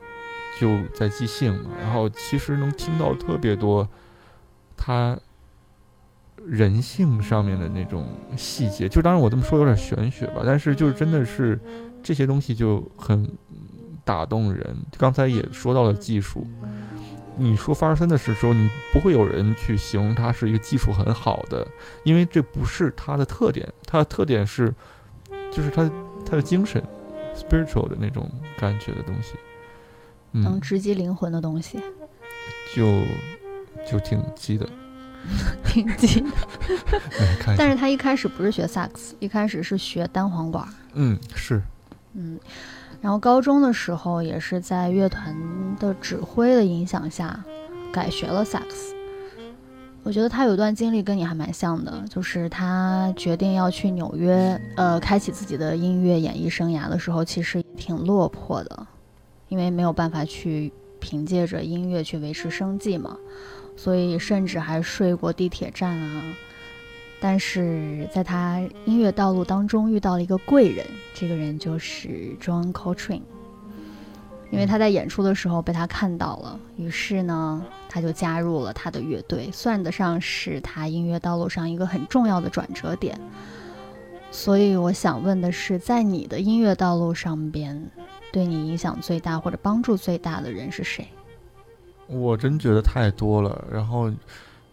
[0.59, 1.53] 就在即兴，
[1.83, 3.87] 然后其实能听到特别多
[4.75, 5.19] 他。
[6.47, 11.61] 人性上面的那种细节，就当然我这么说有点玄学吧，但是就是真的是
[12.03, 13.31] 这些东西就很
[14.11, 14.77] 打动人。
[14.99, 16.45] 刚才也说到了技术，
[17.37, 21.65] 你说法尔森的时候，你不会有人去形容他是一个技术很好的，
[22.03, 24.75] 因为这不是他的特点，他的特点是
[25.53, 25.89] 就是他
[26.27, 26.83] 他的精神
[27.37, 29.35] ，spiritual 的那种感觉的东西，
[30.33, 31.79] 能直击灵魂的东西，
[32.75, 33.03] 就
[33.89, 34.69] 就挺激的。
[35.63, 36.37] 挺近的，
[37.57, 40.67] 但是他一开始不是学萨克斯，一开始是学单簧管。
[40.95, 41.63] 嗯，是。
[42.15, 42.41] 嗯，
[43.01, 45.35] 然后高中的时候也是在乐团
[45.79, 47.43] 的指挥的影响下
[47.93, 48.95] 改学了萨克斯。
[50.03, 58.87] 我觉得他有段经历跟你还蛮像的，就是他决定要去纽约，呃，开启自己的音乐演艺生涯的时候，其实挺落魄的，
[59.49, 63.17] 因为没有办法去凭借着音乐去维持生计嘛。
[63.77, 66.23] 所以甚至还睡过地铁站啊！
[67.21, 73.23] 但是在他音乐道路当中遇到了一个贵人，这个人就是 John Coltrane。
[74.51, 83.17] 因为他在演出的时候被他看到了，于是呢，他就加入了他的乐队，算得上是他音乐道路上一个很重要的转折点。
[84.33, 87.81] 所以我想问的是，在你的音乐道路上边，
[88.33, 91.07] 对你影响最大或者帮助最大的人是谁？
[92.09, 94.11] 我真觉得太多了，然后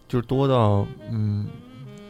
[0.07, 1.45] 就多到嗯。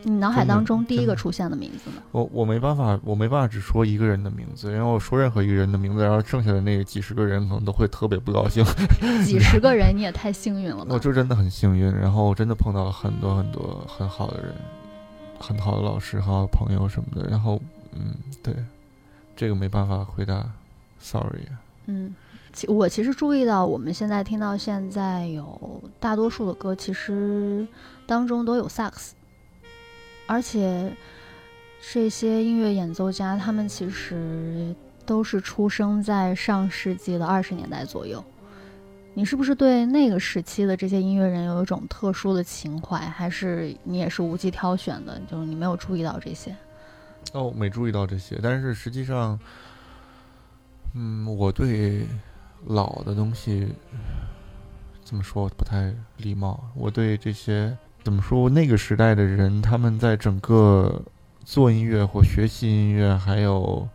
[0.07, 2.01] 你脑海当中第一个出现的名字呢？
[2.13, 8.63] 我我没办法，我没办法只说一个人的名字，因为我说任何一个人的名字，然后剩下的那个几十个人可能都会特别不高兴。
[9.25, 10.97] 几十个人，你也太幸运了吧我？
[10.97, 14.53] 就真的很幸运，然后我真的碰到了很多很多很好的人，
[15.37, 17.29] 很好的老师、很好的朋友什么的。
[17.29, 18.55] 然后，嗯，对，
[19.35, 20.49] 这个没办法回答
[20.99, 21.59] ，sorry 啊。
[21.87, 22.15] 嗯，
[22.53, 27.67] 其我其实注意到，我们现在听到现在有大多数的歌，其实
[28.05, 29.13] 当中都有萨克斯，
[30.27, 30.91] 而且
[31.91, 34.75] 这些音乐演奏家，他们其实
[35.05, 38.23] 都是出生在上世纪的二十年代左右。
[39.13, 45.19] 你是不是对那个时期的这些音乐人有一种特殊的情怀，还是你也是无迹挑选的？
[45.31, 46.55] 就是你没有注意到这些？
[47.33, 49.39] 哦，没注意到这些，但是实际上，
[50.93, 52.05] 嗯，我对
[52.67, 53.73] 老的东西
[55.03, 56.63] 怎么说不太礼貌。
[56.75, 57.75] 我对这些
[58.07, 61.01] 怎么说那个时代的人，他们在整个
[61.43, 63.85] 做音乐或学习音乐，还有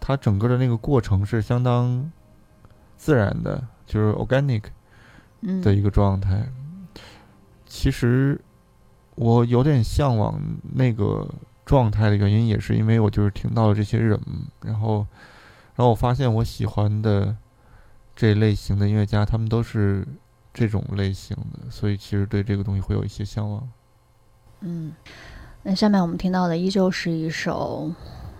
[0.00, 2.10] 他整个的那个过程是相当
[2.96, 4.62] 自然的，就是 organic
[5.42, 6.50] 嗯，的一个状态。
[7.66, 8.40] 其实
[9.16, 10.40] 我有点向往
[10.72, 11.28] 那个
[11.66, 14.18] 状态的原因，也是因为我就是听到了这些人，
[14.62, 15.06] 然后，
[15.74, 17.36] 然后我发现我喜欢的
[18.14, 20.08] 这类型的音乐家，他们都是
[20.56, 23.68] 这种类型的所以其实对这个东西会有一些向往。
[24.60, 24.94] 嗯
[25.62, 27.92] 那下面我们听到的依旧是一首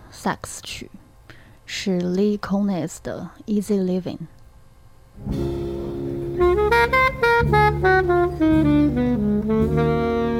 [0.09, 0.89] 萨克斯曲
[1.67, 4.17] 是 Lee c o n e s 的 easy living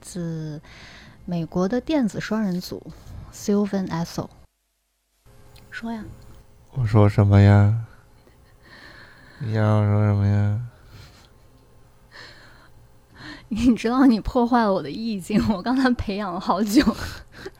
[0.00, 0.60] 自
[1.24, 2.82] 美国的电子双人组
[3.32, 4.28] Sylvan Esso。
[5.70, 6.04] 说呀，
[6.72, 7.86] 我说什么呀？
[9.38, 10.60] 你想要说什么呀？
[13.48, 16.84] 你知道你破坏了我的意境，我刚才培养了好久，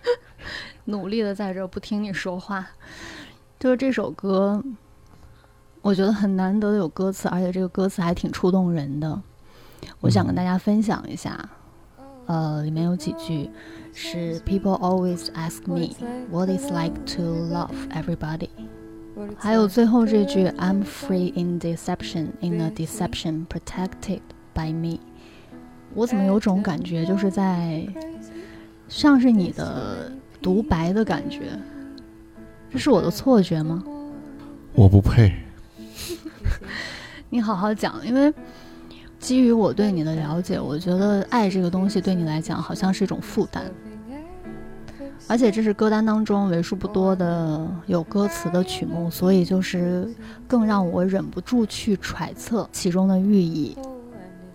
[0.86, 2.66] 努力的在这儿不听你说话。
[3.58, 4.62] 就是这首歌，
[5.82, 9.22] 我觉得很难得的有歌词，而且这个歌词还挺触动人的。
[10.00, 11.48] 我想跟大家分享一下，
[12.26, 13.50] 呃，里面有几句
[13.92, 15.94] 是 People always ask me
[16.30, 18.48] what it's like to love everybody，
[19.36, 24.20] 还有最后这句 I'm free in deception in a deception protected
[24.54, 25.00] by me。
[25.94, 27.84] 我怎么有种感觉，就是在
[28.88, 31.58] 像是你的独白的感觉，
[32.70, 33.82] 这是我的错觉吗？
[34.72, 35.32] 我不配。
[37.28, 38.32] 你好好讲，因为
[39.20, 43.62] 基于我对你的了解，我觉得爱这个东西对你来讲好像是一种负担，
[45.28, 50.08] 而且这是歌单当中为数不多的有歌词的曲目，所以就是
[50.48, 53.76] 更让我忍不住去揣测其中的寓意。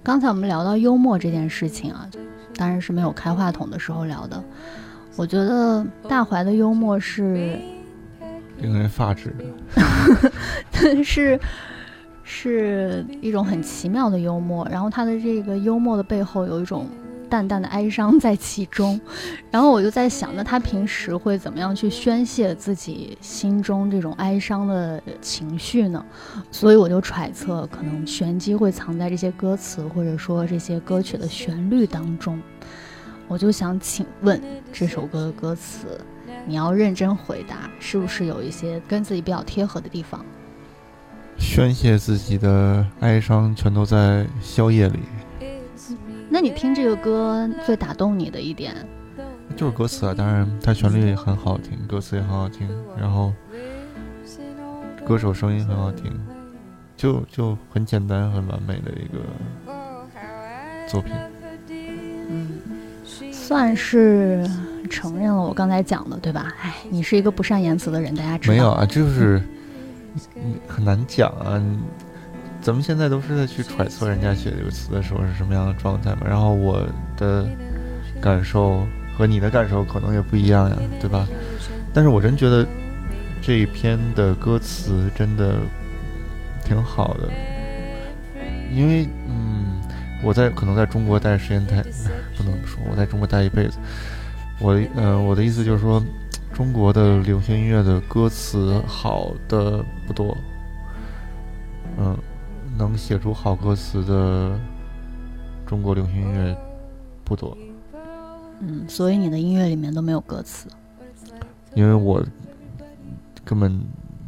[0.04, 2.10] 刚才我们聊到幽默这件事情啊，
[2.58, 4.44] 当然是没有开话筒的时候聊的。
[5.16, 7.58] 我觉得大怀的幽默是
[8.58, 10.32] 令人发指的。
[10.72, 11.40] 但是
[12.28, 16.88] 是一种很奇妙的幽默，然后他的这个幽默的背后有一种
[17.30, 19.00] 淡淡的哀伤在其中，
[19.52, 26.04] 然后我就在想，那他平时会怎么样去宣泄自己心中这种哀伤的情绪呢？
[26.52, 32.42] 所以我就揣测，可能玄机会藏在这些歌词，或者说这些歌曲的旋律当中。
[33.28, 36.00] 我就想请问这首歌的歌词，
[36.46, 40.24] 你要认真回答，是不是有一些跟自己比较贴合的地方？
[41.38, 45.00] 宣泄自己的哀伤，全都在宵夜里。
[46.30, 48.76] 那你听这个歌最打动你的一点，
[49.56, 52.68] 就是歌词啊，当然它旋律也很好听，歌词也很好听，
[53.00, 53.32] 然后
[55.06, 56.12] 歌手声音很好听，
[56.98, 59.20] 就就很简单、很完美的一个
[59.72, 60.06] Oh,
[60.90, 61.14] 作品。
[62.28, 62.60] 嗯，
[63.32, 64.46] 算是
[64.90, 66.54] 承认了我刚才讲的，对吧？
[66.62, 68.54] 哎，你是一个不善言辞的人，大家知道。
[68.54, 69.50] 没有啊，就是嗯
[70.68, 71.62] 很难讲啊。
[72.62, 76.84] 咱们现在都是在去揣测人家写这个词的时候是什么样的状态嘛，然后我
[77.16, 77.48] 的
[78.20, 81.28] 感受和你的感受可能也不一样呀，对吧？
[81.94, 82.66] 但是我真觉得
[83.40, 85.60] 这一篇的歌词真的
[86.64, 87.30] 挺好的，
[88.74, 89.80] 因为嗯，
[90.24, 91.84] 我在可能在中国待时间太
[92.36, 93.78] 不能说，我在中国待一辈子，
[94.60, 96.04] 我呃我的意思就是说，
[96.56, 100.38] 中国的流行音乐的歌词好的不多，
[101.98, 102.18] 嗯，
[102.78, 104.58] 能写出好歌词的
[105.66, 106.58] 中国流行音乐
[107.26, 107.58] 不多，
[108.62, 110.70] 嗯，所以你的音乐里面都没有歌词。
[111.74, 112.26] 因为我
[113.44, 113.82] 根本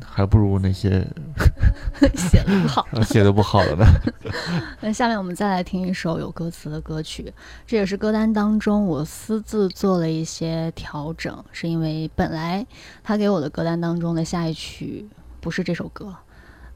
[0.04, 1.08] 还不如那些
[2.16, 2.88] 写的不好。
[2.92, 3.86] 呃写的不好了呢。
[4.82, 7.34] 那下面我们再来听一首有歌词的歌曲，
[7.66, 12.66] 这也是歌单当中我私自做了一些调整，是因为本来
[13.04, 15.08] 他给我的歌单当中的下一曲
[15.40, 16.14] 不是这首歌。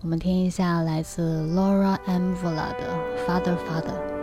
[0.01, 2.34] 我们听一下来自 Laura M.
[2.34, 2.97] Vola 的
[3.28, 3.55] 《Father》。
[3.68, 4.21] Father,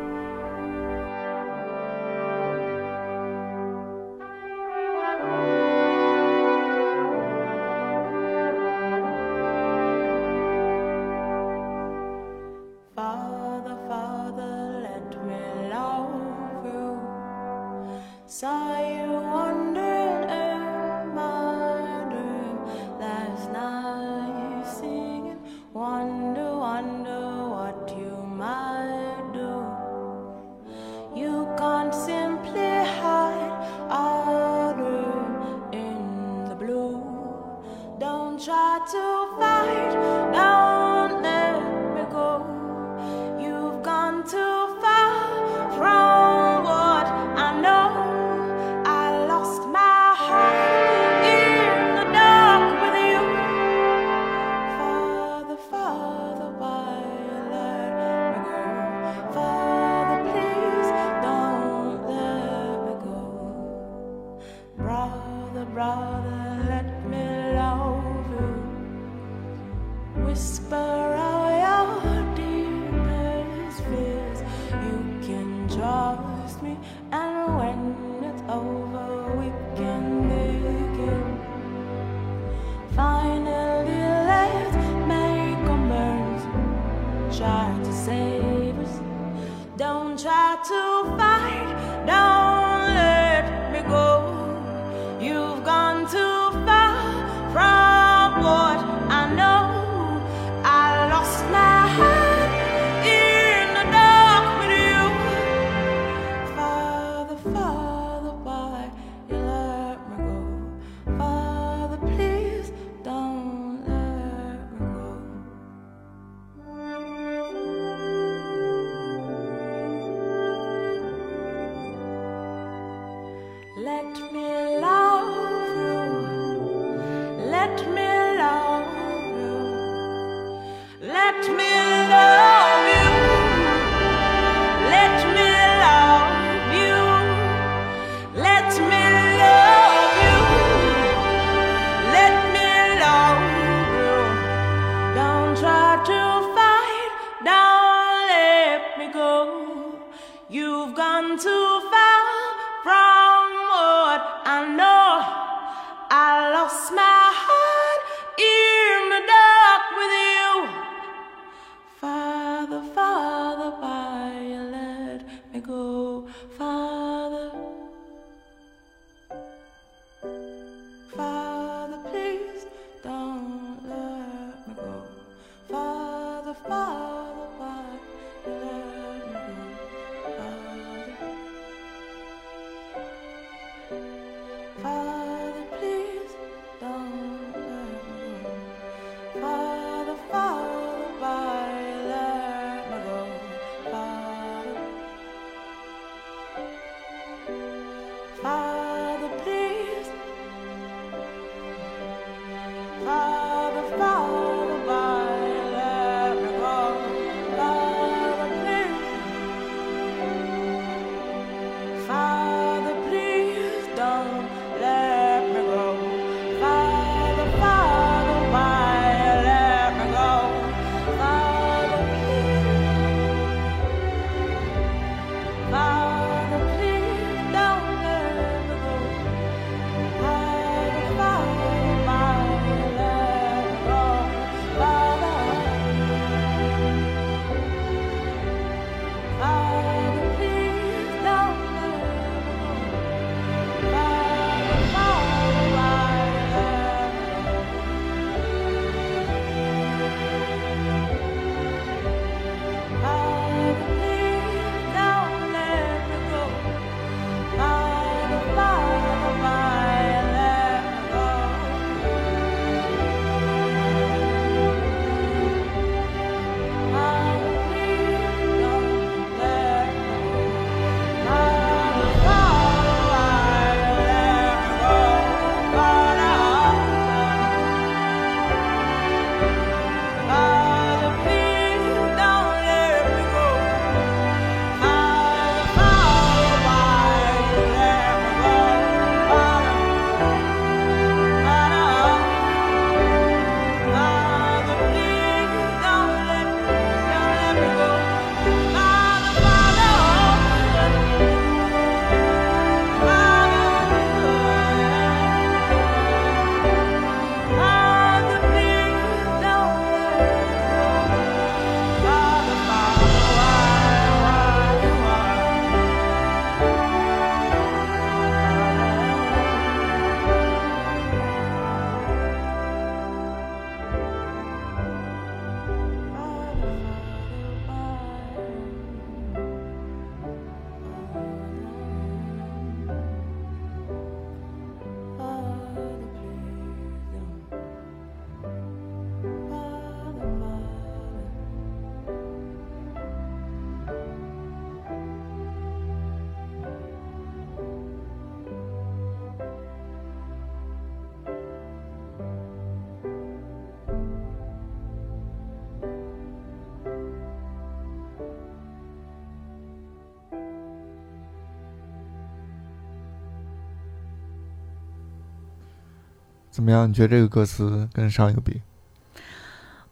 [366.59, 366.91] 怎么样？
[366.91, 368.61] 你觉得这个歌词跟上一个比？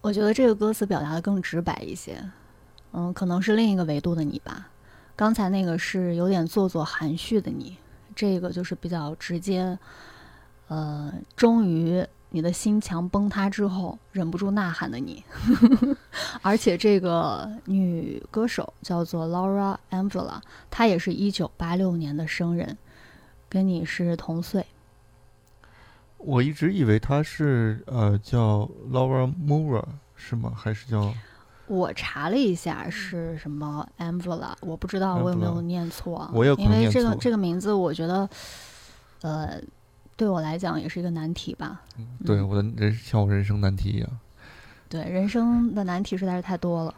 [0.01, 2.21] 我觉得这个歌词表达的更直白一些，
[2.91, 4.69] 嗯，可能是另一个维度的你吧。
[5.15, 7.77] 刚才那个是有点做作含蓄的你，
[8.17, 9.79] 这个就是比较直接。
[10.67, 15.23] 呃，终于你的心墙崩塌之后，忍不住呐喊的你。
[16.43, 22.77] 而且这个女歌手叫做 Laura Angela，她也是一九八六年的生人，
[23.49, 24.67] 跟你是同岁。
[26.19, 29.85] 我一直以为他是呃叫 Laura Mora
[30.15, 30.53] 是吗？
[30.57, 31.13] 还是叫？
[31.69, 36.31] 我查了一下是什么 Anvela，我不知道我有没有念错啊。
[36.33, 38.29] 我也因为这个这个名字，我觉得，
[39.23, 39.61] 呃，
[40.17, 41.83] 对我来讲也是一个难题吧。
[42.25, 44.09] 对，嗯我的人像我人生难题一样，
[44.89, 46.95] 对，人生的难题实在是太多了，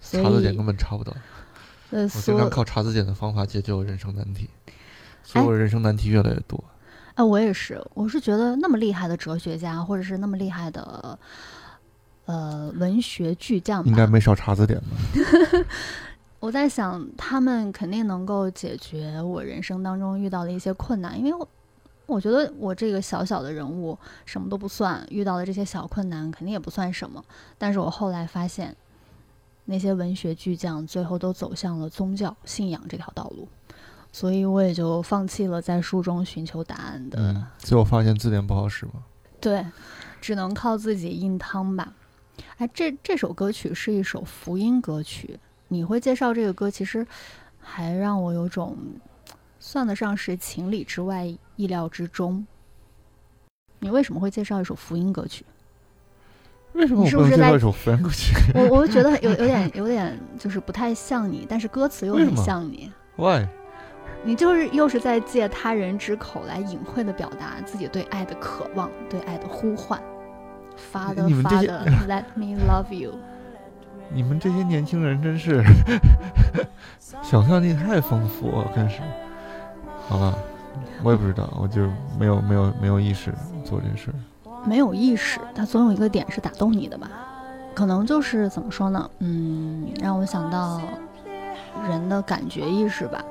[0.00, 1.12] 所以查字典根本查不到。
[1.90, 4.48] 呃，我所经常靠查字典的方法解决我人生难题，
[5.22, 6.64] 所以我人生难题越来越多。
[6.73, 6.73] 哎，
[7.22, 11.18] 我也是，我是觉得那么厉害的哲学家，或者是那么厉害的
[12.24, 14.86] 呃文学巨匠，应该没少查字典吧？
[16.40, 21.48] 我在想，他们肯定能够解决我人生当中遇到的一些困难，因为我
[22.06, 27.24] 我觉得我这个小小的人物什么都不算，遇到的这些小困难肯定也不算什么。
[27.56, 28.76] 但是我后来发现，
[29.64, 33.48] 那些文学巨匠最后都走向了宗教信仰这条道路，
[34.14, 37.18] 所以我也就放弃了在书中寻求答案的。
[37.20, 38.92] 嗯，最后发现字典不好使吗。
[39.40, 39.66] 对，
[40.20, 41.92] 只能靠自己硬趟吧。
[42.58, 45.36] 哎，这这首歌曲是一首福音歌曲，
[45.66, 47.04] 你会介绍这个歌，其实
[47.58, 48.78] 还让我有种
[49.58, 51.26] 算得上是情理之外、
[51.56, 52.46] 意料之中。
[53.80, 55.44] 你为什么会介绍一首福音歌曲？
[56.74, 62.92] 为什么是不是介绍一首福音歌曲我我就 觉得有有点有点就是不太像你，但是歌词又很像你。
[63.16, 63.48] ？Why？
[64.24, 70.00] 你就是又是在借他人之口来隐晦的表达自己对爱的渴望，对爱的呼唤。
[70.96, 73.12] 们这些 Father, let me love you。
[74.12, 75.62] 你们这些年轻人真是
[77.22, 79.00] 想象力太丰富了，真是。
[80.08, 80.34] 好吧，
[81.02, 81.88] 我也不知道，我就
[82.18, 83.32] 没有没有没有意识
[83.64, 84.14] 做这事儿。
[84.66, 87.10] 没有意识，它总有一个点是打动你的吧？
[87.74, 89.10] 可能就是怎么说呢？
[89.18, 90.80] 嗯，让我想到
[91.88, 93.22] 人的感觉意识吧。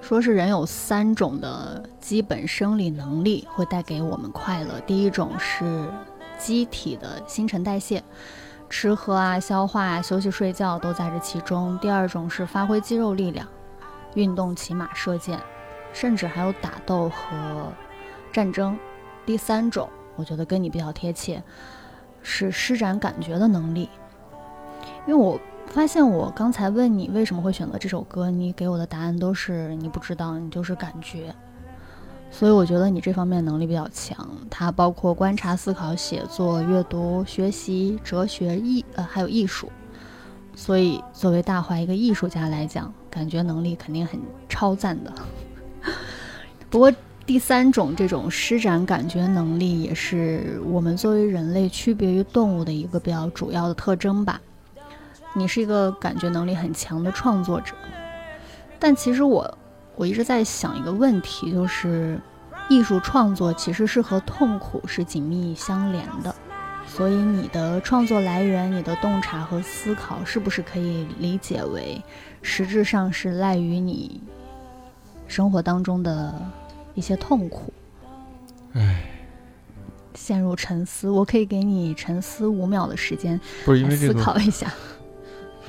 [0.00, 4.80] 说是人有三种的基本生理能力会带给我们快乐。
[4.86, 5.88] 第一种是
[6.38, 8.02] 机体的新陈代谢，
[8.68, 11.78] 吃喝啊、消化啊、休息睡觉都在这其中。
[11.78, 13.46] 第二种是发挥肌肉力量，
[14.14, 15.38] 运动、骑马、射箭，
[15.92, 17.72] 甚至还有打斗和
[18.32, 18.76] 战争。
[19.26, 21.42] 第三种，我觉得跟你比较贴切，
[22.22, 23.88] 是施展感觉的能力。
[25.06, 25.38] 因为我
[25.70, 31.32] 发现我刚才问你为什么会选择这首歌，你给我的答案都是你不知道，你就是感觉。
[32.28, 39.70] 所以我觉得你这方面能力比较强，它包括观察、思考、写作、阅读、学习、哲学、艺呃还有艺术。
[40.56, 45.12] 所以作为大怀一个艺术家来讲，感觉能力肯定很超赞的。
[46.68, 46.92] 不过
[47.24, 54.40] 第三种这种施展感觉能力，也是我们作为人类区别于动物的一个比较主要的特征吧。
[55.34, 57.74] 你是一个感觉能力很强的创作者，
[58.78, 59.58] 但其实我
[59.94, 62.20] 我一直在想一个问题，就是
[62.68, 66.34] 艺术创作其实是和痛苦是紧密相连的，
[66.86, 72.02] 所以你的创作来源、你的洞察和思考，是不是可以理解为
[72.42, 74.20] 实质上是赖于你
[75.28, 76.34] 生活当中的
[76.94, 77.72] 一些痛苦？
[78.72, 79.04] 唉，
[80.14, 84.72] 陷入沉思，我可以给你沉思五秒的时间思不是因为这个考一下。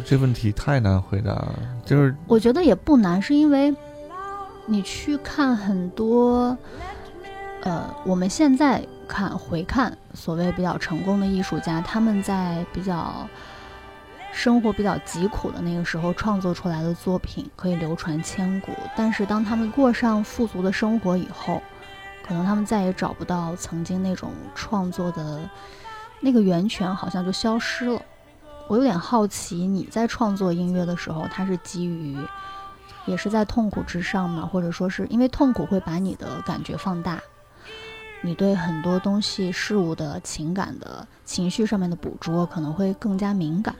[0.03, 3.73] 这问题太难回答了，就是我觉得也不难，是因为
[4.65, 6.57] 你去看很多，
[7.61, 13.27] 呃，我们现在看回看所谓比较成功的艺术家，他们在比较
[14.31, 21.61] 生活比较疾苦的那个时候创作出来的作品可以流传千古，但是当他们过上富足的生活以后，
[22.25, 25.39] 可能他们再也找不到曾经那种创作的
[26.21, 28.01] 那个源泉，好像就消失了。
[28.71, 32.17] 我有点好奇，你在创作音乐的时候，它是基于，
[33.05, 34.45] 也是在痛苦之上吗？
[34.45, 37.21] 或者说是因为痛苦会把你的感觉放大，
[38.21, 43.75] 你对很多东西、事物的情感的情绪上面的捕捉可能会更加敏感。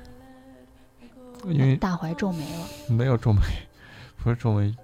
[1.46, 3.40] 因为大怀皱眉了，没有皱眉，
[4.22, 4.76] 不是皱眉，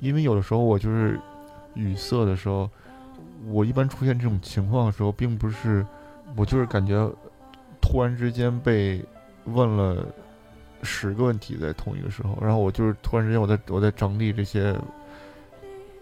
[0.00, 1.18] 因为有的时候我就是
[1.72, 2.68] 语塞的时候，
[3.46, 5.86] 我一般出现这种情况的时候，并不是
[6.36, 7.10] 我就是感觉
[7.80, 9.02] 突然之间被
[9.46, 10.04] 问了
[10.82, 14.74] 十个问题在同一个时候，然后我就是突然之间我在我在整理这些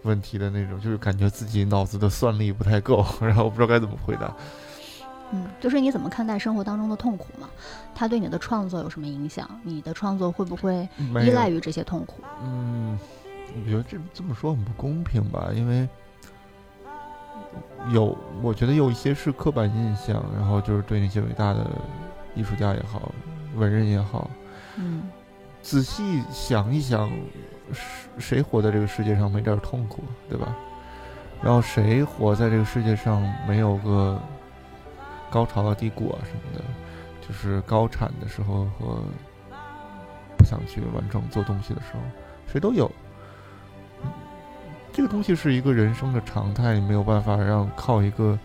[0.03, 4.35] 问题的那种，就是感觉自己脑子的算力不太够， 然后不知道该怎么回答。
[5.35, 7.49] 嗯，就是你怎么看待生活当中的痛苦嘛？
[7.95, 9.49] 它对你的创作有什么影响？
[9.63, 10.87] 你的创作会不会
[11.25, 12.23] 依赖于这些痛苦？
[12.43, 12.99] 嗯，
[13.55, 15.89] 我觉得这这么说很不公平吧，因为
[17.93, 21.67] 有，我觉得有一些是刻板印象，然后就是对那些伟大的
[22.35, 23.13] 艺术家也好，
[23.57, 24.31] 文人也好，
[24.77, 25.03] 嗯
[25.61, 27.09] 仔细想一想，
[27.73, 30.57] 谁谁活在这个世界上没点痛苦，对吧？
[31.43, 34.21] 然后谁活在这个世界上没有个
[35.31, 36.65] 高潮啊、低谷啊什么的，
[37.27, 39.03] 就是高产的时候和
[40.37, 42.01] 不想去完成做东西的时候，
[42.47, 42.91] 谁都有。
[44.05, 44.11] 嗯
[44.95, 48.39] 这个东西是一个人生的常态，你没有办法让靠一个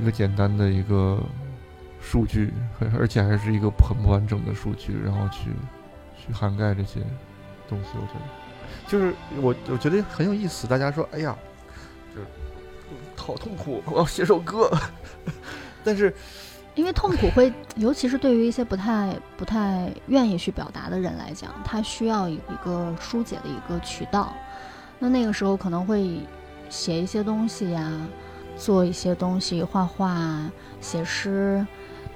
[0.00, 1.18] 一个简单的一个
[2.04, 5.50] 数据，而而且还是一个很不完整的数据，然后去
[6.16, 7.00] 去涵盖这些
[7.66, 7.88] 东西。
[7.94, 8.20] 我觉得，
[8.86, 10.66] 就是我我觉得很有意思。
[10.66, 11.34] 大家说，哎呀，
[12.14, 12.26] 就是
[13.16, 14.70] 好痛苦，我要写首歌。
[15.82, 16.14] 但是，
[16.74, 24.32] 因为痛苦会，尤其是对于一些不太不太愿意去表达的人来讲，他需要一一个疏解的一个渠道。
[24.98, 26.20] 那那个时候可能会
[26.68, 27.90] 写一些东西呀，
[28.56, 30.50] 做一些东西，画画、
[30.80, 31.66] 写诗、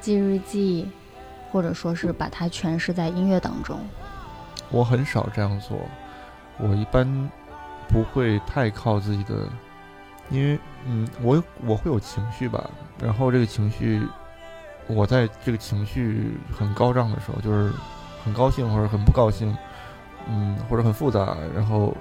[0.01, 0.89] 记日记，
[1.51, 3.81] 或者说是把它诠释在音乐当中。
[4.71, 5.79] 我很少这样做，
[6.59, 7.07] 我一般
[7.89, 9.49] 不会太靠自己的，
[10.31, 12.69] 因为嗯，我我会有情绪吧，
[13.01, 14.07] 然后这个情绪，
[14.87, 17.73] 我在这个情绪很高涨的时候，就是
[18.25, 19.57] 很高兴或者很不高兴，
[20.29, 21.97] 嗯，或者很复杂，然后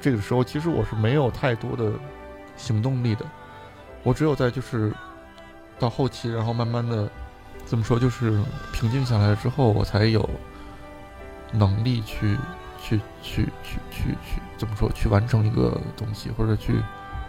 [0.00, 1.92] 这个时候其实我是没有太多的
[2.56, 3.24] 行动力的，
[4.02, 4.92] 我只有在就是
[5.78, 7.08] 到后期，然后慢慢的
[7.72, 8.38] 怎么说，就是
[8.70, 10.28] 平静下来之后，我才有
[11.52, 12.36] 能力去
[12.78, 16.82] 去去去去去怎么说，去完成一个东西，或者去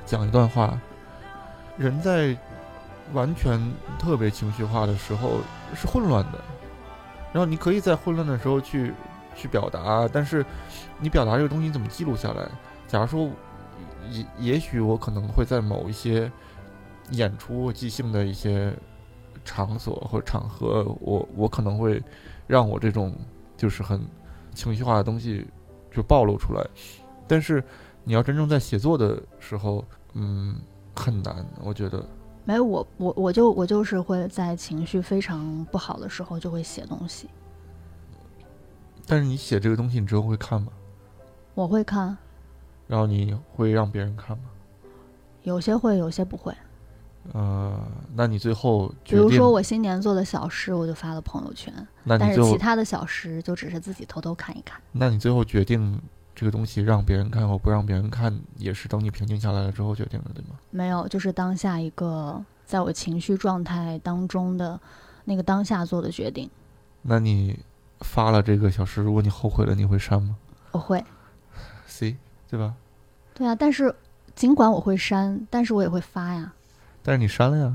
[0.06, 0.78] 讲一段话。
[1.78, 2.38] 人在
[3.14, 3.58] 完全
[3.98, 5.38] 特别情绪化的时候
[5.74, 6.38] 是混乱的，
[7.32, 8.94] 然后你可以在混乱的时候去
[9.34, 10.46] 去表达，但是
[11.00, 12.46] 你表达这个东西你怎么记录下来？
[12.86, 13.30] 假如说
[14.10, 16.30] 也也许我可能会在某一些
[17.12, 18.76] 演出即兴的一些
[19.44, 22.02] 场所或者场合，我我可能会
[22.48, 23.16] 让我这种
[23.58, 24.02] 就是很
[24.54, 25.46] 情绪化的东西
[25.92, 26.66] 就暴露出来，
[27.28, 27.64] 但是
[28.04, 29.84] 你要真正在写作的时候，
[30.14, 30.56] 嗯，
[30.96, 32.06] 很难，我觉得。
[32.46, 37.30] 没有我我我就我就是会在情绪非常不好的时候就会写东西，
[39.08, 40.68] 但是你写这个东西，你之后会看吗？
[41.56, 42.18] 我会看，
[42.86, 44.44] 然后你会让别人看吗？
[45.44, 46.54] 有些会，有些不会。
[47.32, 47.80] 呃，
[48.16, 51.74] 那你最后比，如说我新年做的小诗，我就发了朋友圈，
[52.06, 54.80] 但是那你最后，其他的小诗就只是自己偷偷看一看。
[54.92, 56.00] 那你最后决定
[56.36, 60.56] 这个东西让别人看或不让别人看，也是等你平静下来了之后决定的，对吗？
[60.70, 64.78] 没有，就是当下一个在我情绪状态当中的
[65.24, 66.50] 那个当下做的决定。
[67.04, 67.58] 那你
[68.02, 70.36] 发了这个小诗，如果你后悔了，你会删吗
[70.72, 71.04] 我会？
[71.88, 72.18] C，
[72.50, 72.74] 对吧？
[73.34, 73.96] 对啊，但是
[74.36, 76.52] 尽管我会删，但是我也会发呀。
[77.04, 77.74] 但是你删了呀，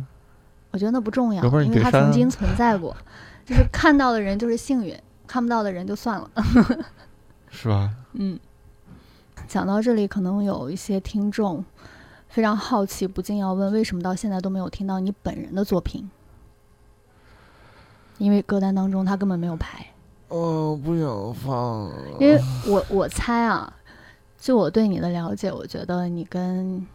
[0.71, 2.97] 我觉得那不重要，因为给删啊它曾经存在过，
[3.47, 6.31] 就是看到的人就是幸运，看不到的人就算了。
[7.51, 7.91] 是吧？
[8.15, 8.39] 嗯，
[9.47, 11.65] 讲到这里，可能有一些听众
[12.29, 16.11] 非常好奇，不禁要问：为什么到现在都没有听到你本人的作品？
[18.19, 19.87] 因为歌单当中他根本没有排。
[20.29, 21.91] 哦，不想放。
[22.21, 23.73] 因为我我猜啊，
[24.39, 26.87] 就我对你的了解，我觉得你跟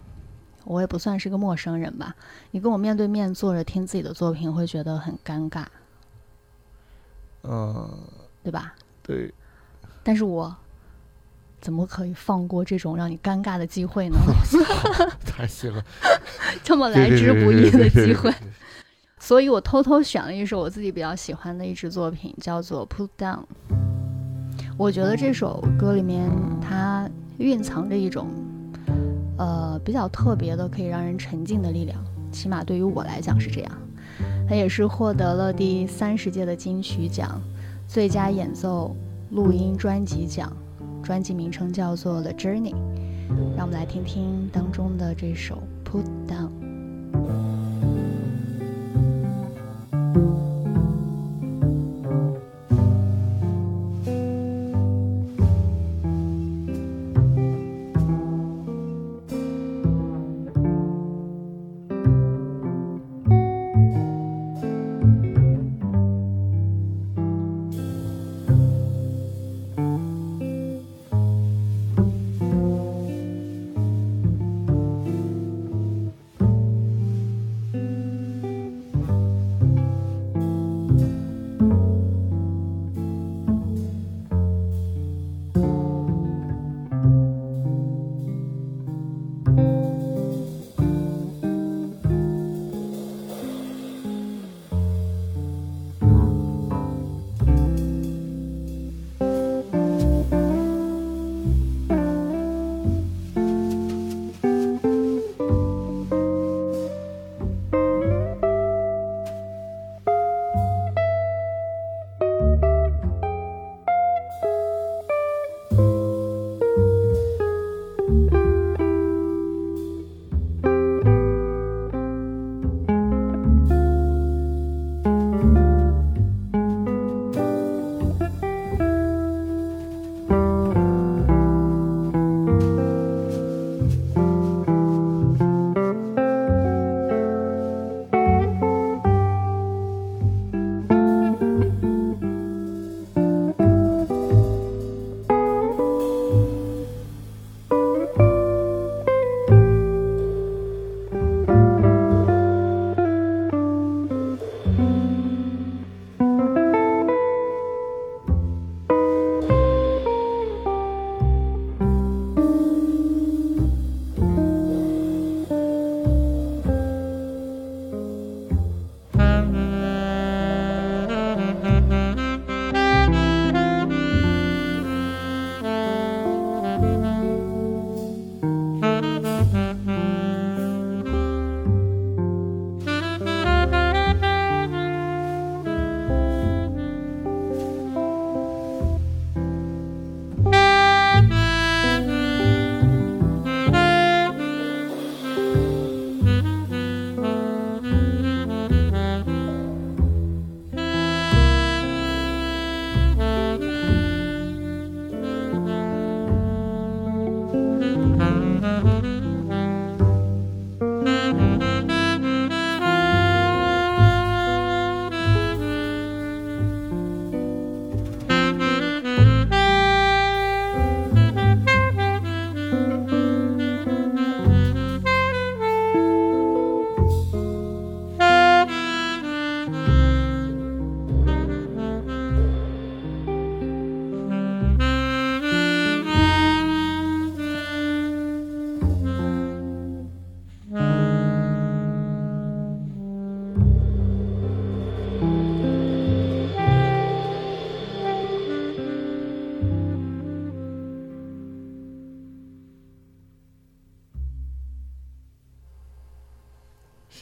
[0.65, 2.15] 我也不算是个陌生人吧。
[2.52, 5.65] 你跟我面对面坐着听自己的作品，会觉得很尴尬，
[7.44, 7.90] 嗯，
[8.44, 8.73] 对吧？
[9.02, 9.34] 对，
[10.03, 10.56] 但是我
[11.60, 14.18] 怎么可以放过这种让你尴尬的机会呢？
[15.26, 15.84] 太行了，
[16.64, 18.34] 这么来之不易的机会，
[19.19, 23.40] 所以我偷偷选了一首我自己比较喜欢的一支作品，叫做《Put Down》。
[24.77, 26.30] 我觉得这首歌里面
[26.61, 28.27] 它蕴藏着一种
[29.38, 31.97] 呃比较特别的，可以让人沉浸的力量，
[32.31, 33.72] 起码对于我来讲是这样。
[34.47, 37.41] 他也是获得了第三十届的金曲奖
[37.88, 38.95] 最佳演奏
[39.31, 40.51] 录音专辑奖，
[41.01, 42.73] 专辑名称叫做《The Journey》。
[43.55, 46.49] 让我们来听听当中的这首《Put Down》。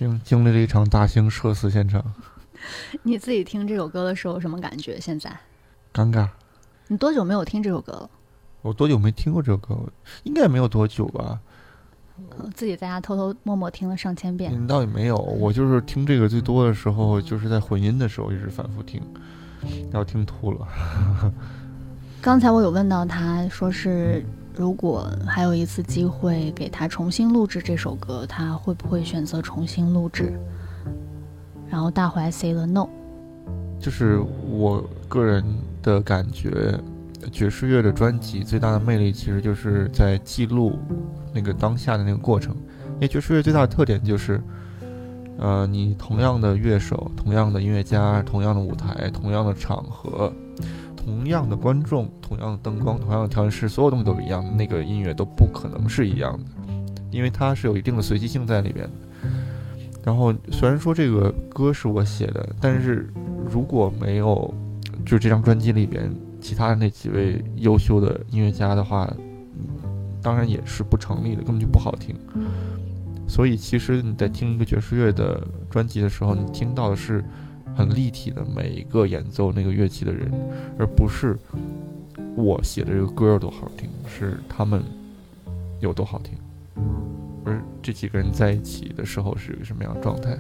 [0.02, 2.04] 经经历了一场大型社死现场，
[3.04, 5.00] 你自己听这首歌的时候什么感觉？
[5.00, 5.32] 现在
[5.94, 6.28] 尴尬。
[6.88, 8.10] 你多久没有听这首歌了？
[8.64, 9.78] 我多久没听过这首歌？
[10.24, 11.40] 应该也没有多久吧。
[12.30, 14.52] 呃自己在家偷偷摸摸听了上千遍。
[14.52, 19.00] 你，倒也没有，我就是听这个最多的时候，就是在混音的时候一直反复听，
[19.92, 20.68] 然后听吐了。
[22.20, 24.26] 刚才我有问到他，说是
[24.62, 30.40] 如果还有一次机会给他重新录制这首歌，他会不会选择重新录制？
[31.68, 32.88] 然后大怀 say 了 no。
[33.80, 35.44] 就是我个人
[35.82, 36.80] 的感觉，
[37.32, 40.78] 爵士乐的专辑最大的魅力，其实就是在记录
[41.34, 42.56] 那个当下的那个过程。
[42.94, 44.40] 因为爵士乐最大的特点就是，
[45.40, 50.32] 呃，你同样的乐手、同样的音乐家、同样的舞台、同样的场合、
[51.04, 56.46] 同样的观众、同样的灯光、同样的调音师，所有东西都是一样的，那个音乐都不可能是一样的，
[57.10, 58.92] 因为它是有一定的随机性在里边的。
[60.04, 63.12] 然后虽然说这个歌是我写的，但是
[63.52, 64.54] 如果没有
[65.04, 69.66] 就这张专辑里边其他的那几位优秀的音乐家的话，嗯
[70.22, 72.16] 当然也是不成立的，根本就不好听。
[73.28, 77.24] 所以其实你在听一个爵士乐的专辑的时候，你听到的是
[77.76, 80.32] 很立体的每一个演奏那个乐器的人，
[80.78, 81.38] 而不是
[82.36, 84.84] 我写的这个歌有多好听，是他们
[85.80, 86.36] 有多好听。
[87.44, 90.38] 而这几个人在一起的时候是一个什么样的状态？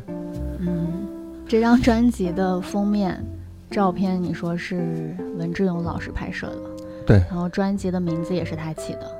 [0.60, 1.08] 嗯，
[1.48, 3.24] 这张专辑的封面
[3.72, 6.62] 照片，你说是文志勇老师拍摄的，
[7.08, 9.12] 对然后专辑的名字也是他起的，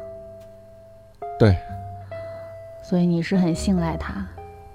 [1.40, 1.58] 对，
[2.84, 4.28] 所以你是很信赖他，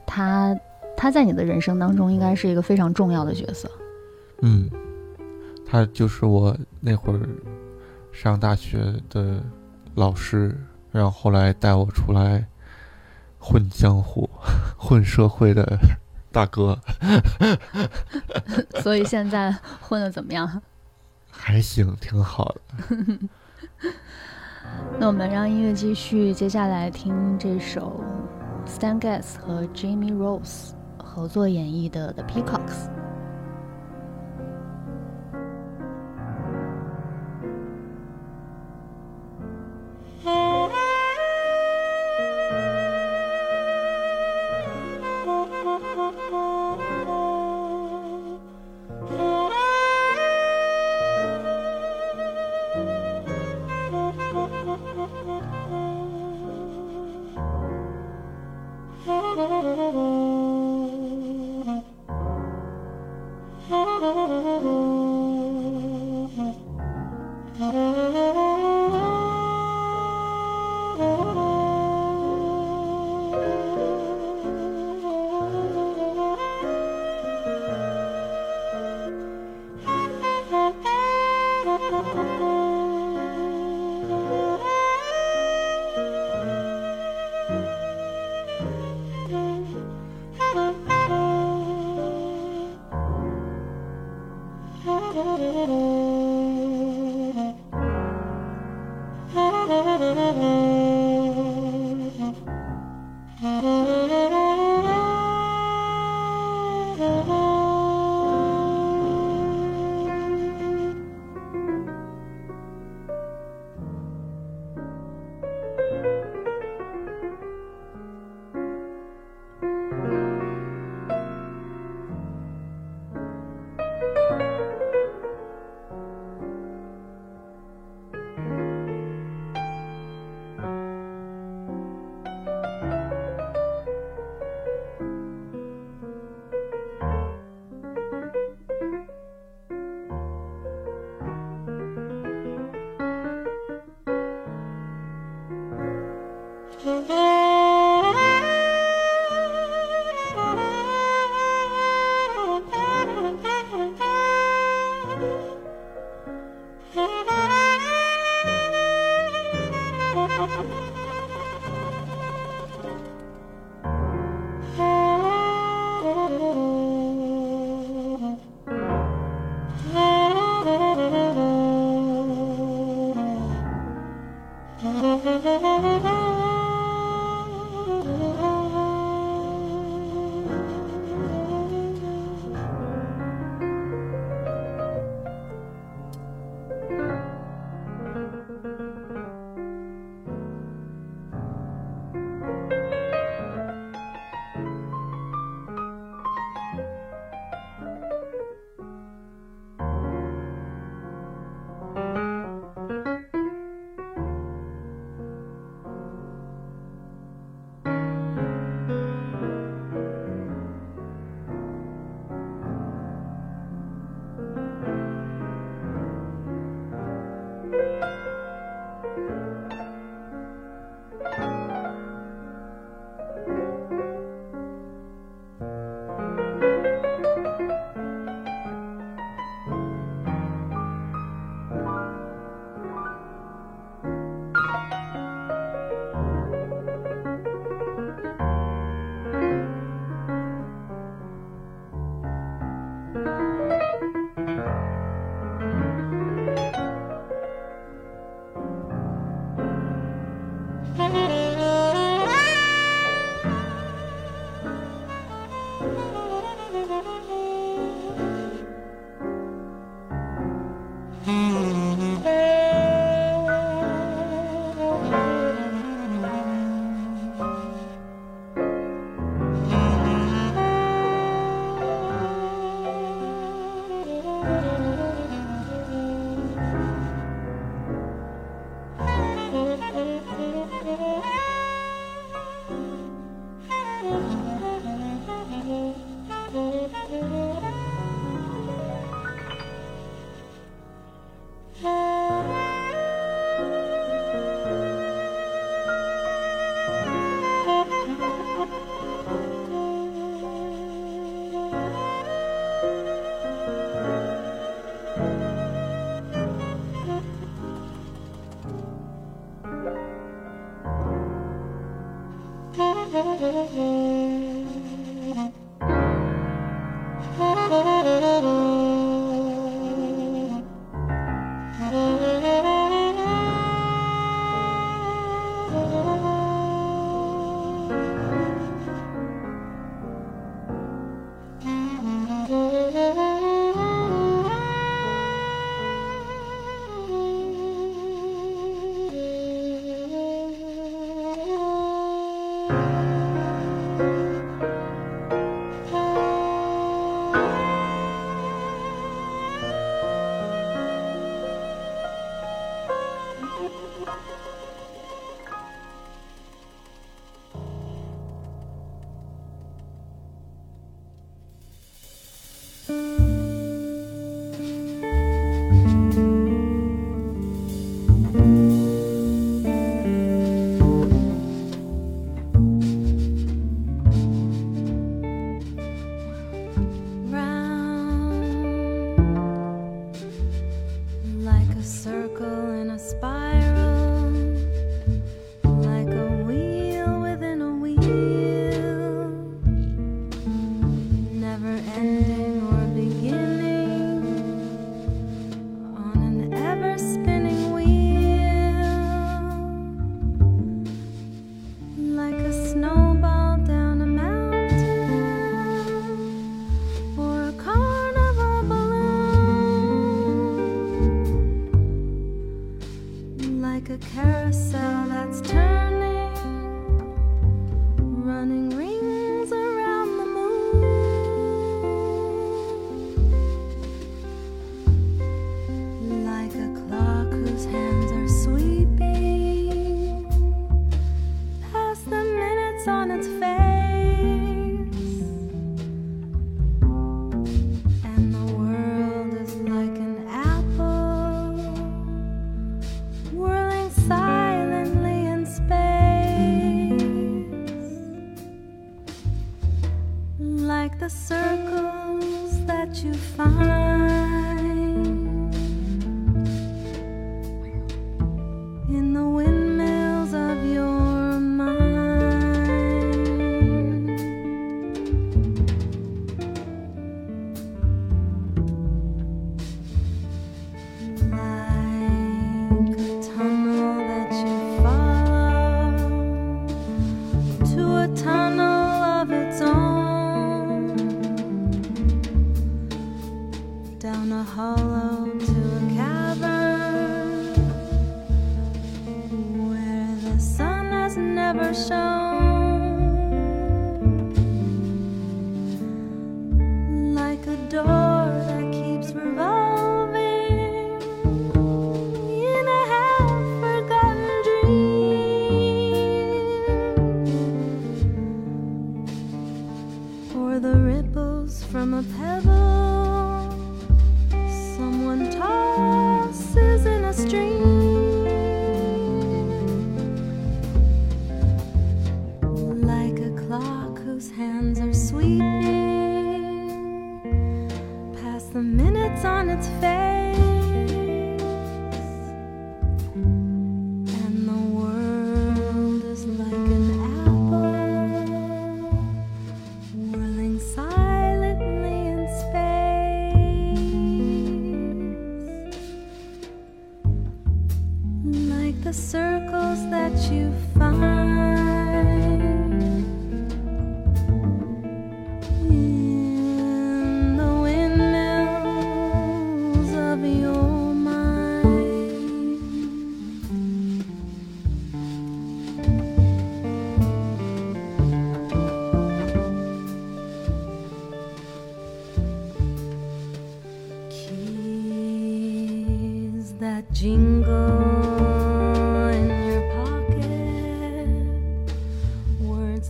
[0.04, 0.58] 他
[0.96, 3.70] 他在你的人生当中应该是一个非常重要的角色。
[4.42, 4.70] 嗯，
[5.66, 7.20] 他就是我那会儿
[8.12, 9.42] 上大学的
[9.94, 10.56] 老师，
[10.90, 12.46] 然后后来带我出来
[13.38, 14.28] 混江湖、
[14.78, 15.78] 混社会的
[16.32, 16.78] 大哥，
[18.82, 20.62] 所以现在混的怎么样？
[21.30, 23.18] 还行，挺好的。
[24.98, 28.02] 那我们让音乐继续，接下来听这首
[28.66, 30.72] Stan Getz 和 Jamie Rose
[31.16, 32.90] 合作演绎的《The Peacocks》。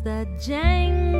[0.06, 1.15] That jangle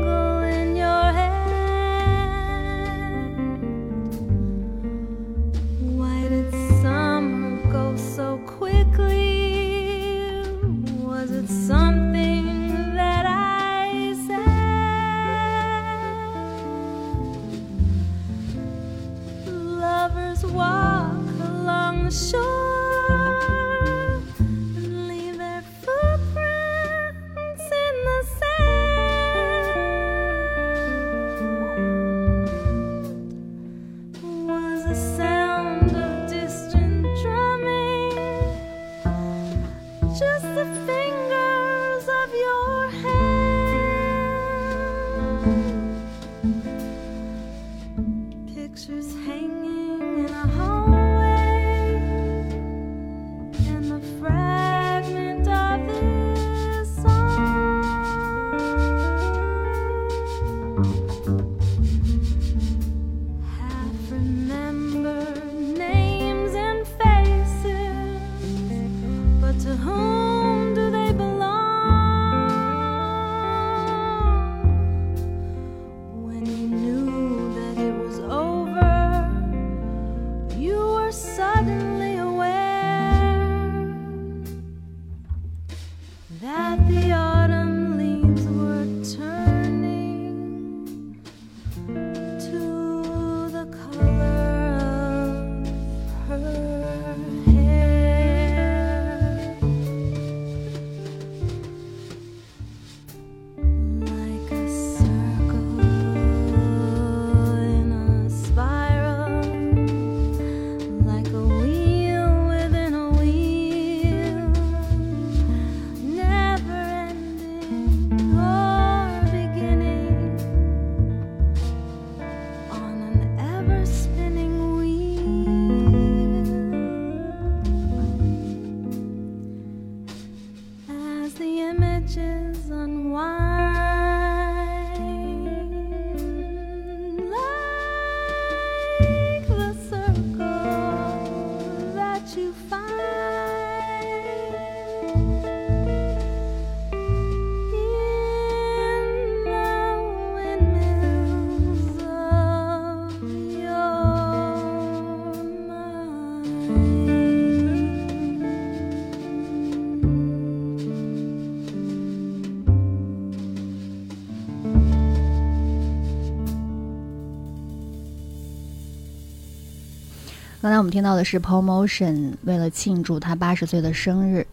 [170.76, 174.46] 才我们听到的是 Paul Motion 为了庆祝他八十岁的生日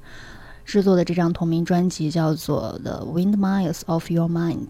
[0.64, 4.68] 制作的这张同名专辑，叫做《The Windmills of Your Mind》。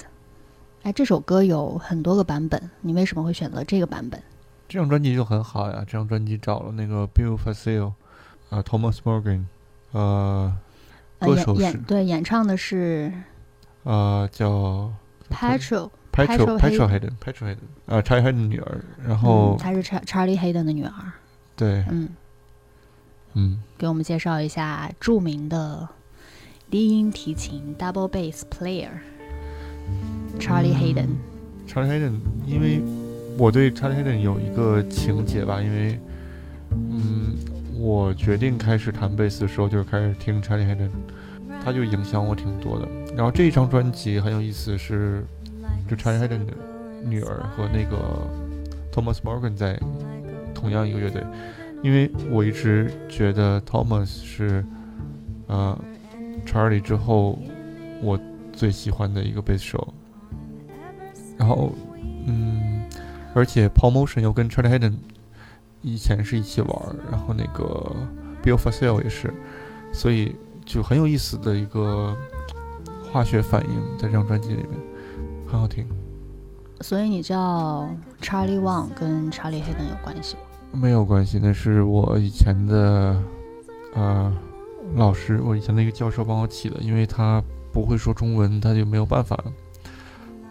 [0.82, 4.20] 哎，这首歌有很多个版本，你为什么会选择这个版本？
[4.68, 7.94] 这张专辑就很好呀，这张专辑找了那个 Bill Facile，
[8.50, 9.44] 呃，Thomas Morgan，
[9.92, 10.52] 呃，
[11.20, 13.14] 歌手是演对演唱的是
[13.84, 14.92] 呃叫
[15.30, 20.92] Petrol Petrol Petrol Hayden Petrol Hayden 啊查理 Hayden 的女儿，然后嗯、她是查 Charlie Hayden 的女儿。
[21.56, 22.10] 对，嗯，
[23.34, 25.88] 嗯，给我们介绍一下著名的
[26.70, 28.90] 低音提琴 double bass player
[30.40, 31.10] Charlie Hayden。
[31.66, 32.82] 查理 Hayden，因为
[33.38, 36.00] 我对 Charlie Hayden 有一个情节吧，因为
[36.72, 37.36] 嗯，
[37.80, 40.90] 我决定开始弹贝斯的时候，就是开始听 Charlie Hayden，
[41.64, 42.88] 他就影响我挺多的。
[43.16, 45.24] 然后这一张专辑很有意思，是
[45.88, 46.54] 就 Charlie Hayden 的
[47.04, 48.28] 女儿和那个
[48.92, 49.80] Thomas Morgan 在
[50.64, 51.22] 同样一个乐队，
[51.81, 54.64] 因为我一直觉得 Thomas 是
[55.48, 55.77] 呃
[56.45, 57.38] Charlie 之后
[58.02, 58.18] 我
[58.53, 59.94] 最喜欢的一个贝斯手。
[61.38, 61.73] 然后，
[62.26, 62.85] 嗯，
[63.34, 64.94] 而且 Paul Motion 又跟 Charlie Hayden
[65.81, 67.94] 以前是一起玩，然后那个
[68.41, 69.34] Bill Frisell 也是，
[69.91, 70.34] 所以
[70.64, 72.15] 就很有意思的一个
[73.11, 74.80] 化学反应在这张专辑里面，
[75.45, 75.85] 很好听。
[76.80, 77.90] 所以你知道
[78.22, 80.41] Charlie Wang 跟 Charlie Hayden 有关系吗？
[80.74, 83.16] 没有关系，那是我以前的
[83.94, 84.36] 呃
[84.95, 87.41] 老师，我以前的一个教授帮我起的，因为他
[87.72, 89.38] 不会说中文，他就没有办法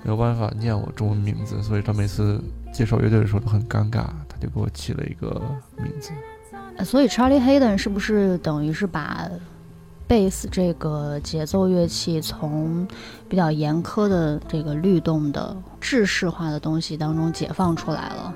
[0.02, 2.40] 没有办法念我中文名字，所以他每次
[2.72, 5.40] 介绍乐队的时候都很尴尬，他就给我起了一个
[5.76, 6.12] 名字。
[6.84, 9.28] 所以 Charlie Hayden 是不是等于是把
[10.06, 12.86] 贝斯这个节奏乐器从
[13.28, 18.34] 比较严苛的这个律动的制式化的东西当中解放出来了？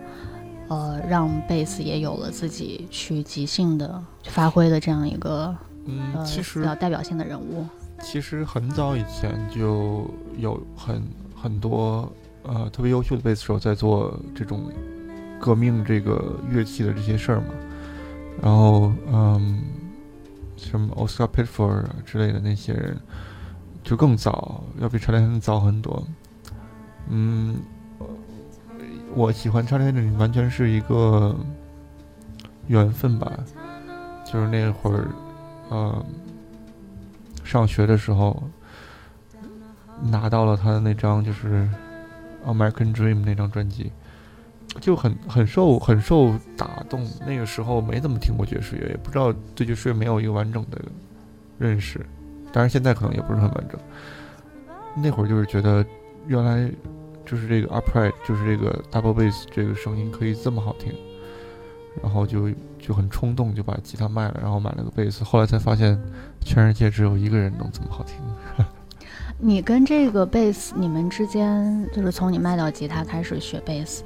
[0.68, 7.64] 呃，让贝斯也有了自己去即兴的发挥的这样一个嗯，呃比其实较代表性的人物。
[8.02, 11.02] 其实很早以前就有很
[11.34, 12.12] 很多
[12.42, 14.70] 呃特别优秀的贝斯手在做这种
[15.40, 17.46] 革命这个乐器的这些事儿嘛。
[18.42, 19.62] 然后嗯，
[20.56, 23.00] 什么 Oscar Pitford 啊之类的那些人，
[23.82, 26.06] 就更早，要比查理 Hayden 早很多。
[27.08, 27.56] 嗯，
[29.16, 31.34] 我喜欢查理 Hayden 完全是一个
[32.68, 33.32] 缘分吧，
[34.24, 35.08] 就是那会儿，
[35.70, 36.06] 呃。
[37.44, 38.42] 上学的时候
[40.02, 41.62] 拿到了他的那张就是
[42.44, 43.92] 《American Dream》那张专辑，
[44.80, 47.08] 就很很受很受打动。
[47.24, 50.82] 那个时候没怎么听过爵士乐，也不知道对爵士乐没有一个完整的
[51.56, 52.04] 认识。
[52.52, 53.80] 当然现在可能也不是很完整。
[54.96, 55.86] 那会儿就是觉得
[56.26, 56.68] 原来
[57.26, 60.94] 就是这个 upright，就是这个 double bass 这个声音可以这么好听，
[62.02, 62.48] 然后就
[62.78, 65.24] 就很冲动就把吉他卖了，然后买了个贝斯。
[65.24, 66.00] 后来才发现。
[66.46, 68.14] 全世界只有一个人能这么好听。
[69.36, 74.04] 你跟这个贝斯，你们之间就是从你卖掉吉他开始学贝斯，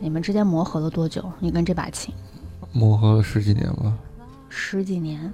[0.00, 1.30] 你们之间磨合了多久？
[1.38, 2.14] 你跟这把琴
[2.72, 3.94] 磨合了十几年了，
[4.48, 5.30] 十几年。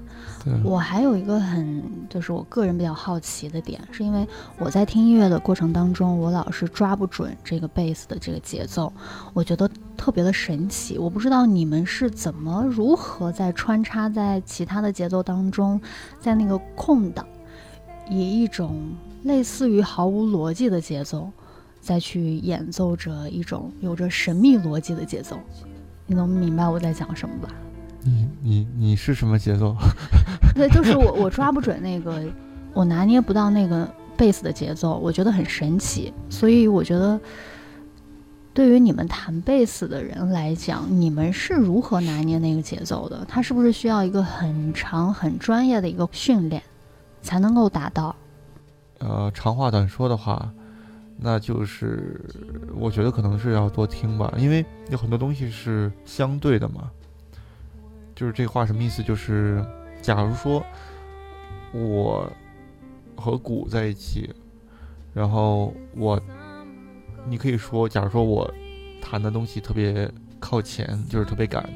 [0.65, 4.27] 我还有一个很，就是我个人比较好奇的点，是因为
[4.59, 8.93] 我在听音乐的过程当中，我老是抓不准这个贝斯的这个节奏，
[9.35, 10.97] 我觉得特别的神奇。
[10.97, 15.81] 我不知道你们是怎么如何在穿插在其他的节奏当中，
[16.21, 17.27] 在那个空档，
[18.09, 18.93] 以一种
[19.25, 21.31] 类似于毫无逻辑的节奏，
[21.81, 25.39] 再去演奏着一种有着神秘逻辑的节奏。
[26.07, 27.51] 你能明白我在讲什么吧？
[28.02, 29.77] 你你你是什么节奏？
[30.55, 32.22] 对，就是我我抓不准那个，
[32.72, 36.12] 我拿捏不到那个贝斯的节奏，我觉得很神奇。
[36.28, 37.20] 所以我觉得，
[38.52, 43.24] 对于你们弹贝斯的人来讲，你们是如何拿捏那个节奏的？
[43.28, 46.62] 它是不是需要一个很长、很专业的一个训练，
[47.22, 48.14] 才能够达到？
[48.98, 50.51] 呃，长话短说的话，
[51.16, 52.20] 那就是
[52.74, 56.90] 我觉得可能是要多听吧，因为有很多东西是相对的嘛。
[58.21, 59.03] 就是这话什么意思？
[59.03, 59.65] 就是
[60.03, 60.63] 假如说
[61.73, 62.31] 我
[63.17, 64.31] 和鼓在一起，
[65.15, 66.21] 然后我，
[67.27, 68.53] 你可以说，假如说我
[69.01, 70.07] 弹的东西特别
[70.39, 71.67] 靠前，就是特别赶，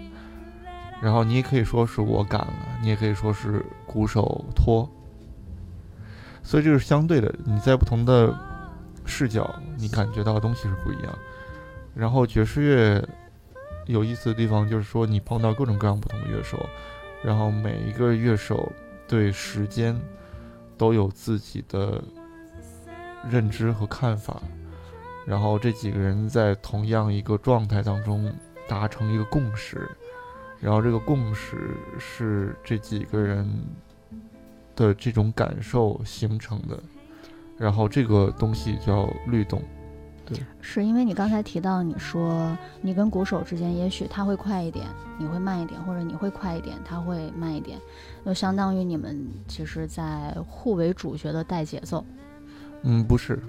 [1.01, 4.87] 然后你也可以说是我赶了，你也可以说是鼓手拖，
[6.43, 7.35] 所以这是相对的。
[7.47, 8.39] 你在不同的
[9.07, 11.19] 视角，你感觉到的东西是不一样。
[11.95, 13.09] 然后爵士乐
[13.87, 16.59] 有意思的地方就是说，你碰到各种各样不同的乐手，
[17.23, 18.73] 然后每一个乐手
[19.07, 19.99] 对时间
[20.77, 22.03] 都有自己的
[23.31, 24.43] 认知和看法，
[25.27, 28.33] 然后这几个人在同样一个状态当中
[28.67, 29.89] 达成一个共识，
[30.61, 33.47] 然后这个共识是这几个人
[34.75, 36.83] 的这种感受形成的，
[37.59, 39.63] 然后这个东西叫律动。
[40.61, 44.87] 是因为你刚才提到，你说你跟鼓手之间，也许他会快一点，
[45.19, 47.79] 你会慢一点，或者你会快一点，他会慢一点，
[48.25, 52.05] 就相当于你们其实在互为主角的带节奏。
[52.83, 53.43] 嗯，不是，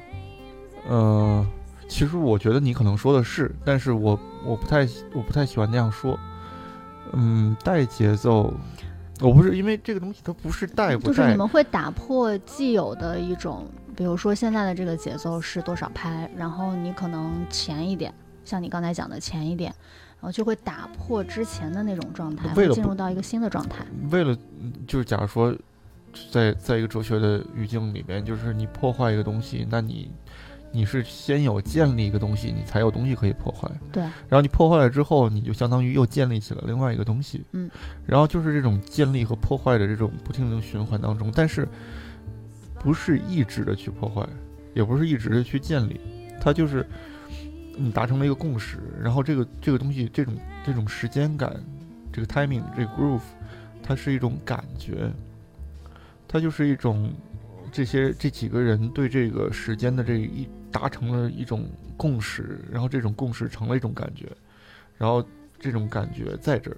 [0.87, 1.45] 呃，
[1.87, 6.17] 其实我觉得你可能说的是，但是我我不太我不太喜欢那样说。
[7.13, 8.51] 嗯，带节奏，
[9.21, 13.65] 我不是因为这个东西它不是带不带就是你，们会打破既有的一种，
[13.95, 18.13] 比如说现在的这个节奏是多少拍，然后你可能前一点，
[18.43, 19.73] 像你刚才讲的前一点，
[20.19, 23.85] 然后就会打破之前的那种状态，会进入到一个新的状态。
[24.11, 25.55] 为了嗯就是假如说，
[26.31, 30.11] 在在一个哲学的语境里面，就是你破坏一个东西，那你
[30.75, 33.71] 你是先有建立一个东西，你才有东西可以破坏。
[33.93, 37.45] 对，然后你破坏了之后，你就相当于又建立起了另外一个东西。
[37.53, 37.71] 嗯，
[38.05, 41.65] 然后就是这种建立和破坏的这种不停的循环当中，但是
[42.77, 44.27] 不是一直的去破坏，
[44.73, 45.97] 也不是一直的去建立，
[46.41, 46.85] 它就是
[47.77, 50.33] 你达成了一个共识，然后这个这个东西这种
[50.65, 51.55] 这种时间感，
[52.11, 53.21] 这个 timing 这个 groove，
[53.81, 55.09] 它是一种感觉，
[56.27, 57.13] 它就是一种
[57.71, 61.65] 这些这几个人对这个时间的这一达成了一种
[61.95, 64.29] 共识，然后这种共识成了一种感觉，
[64.97, 65.23] 然后
[65.57, 66.75] 这种感觉在这儿，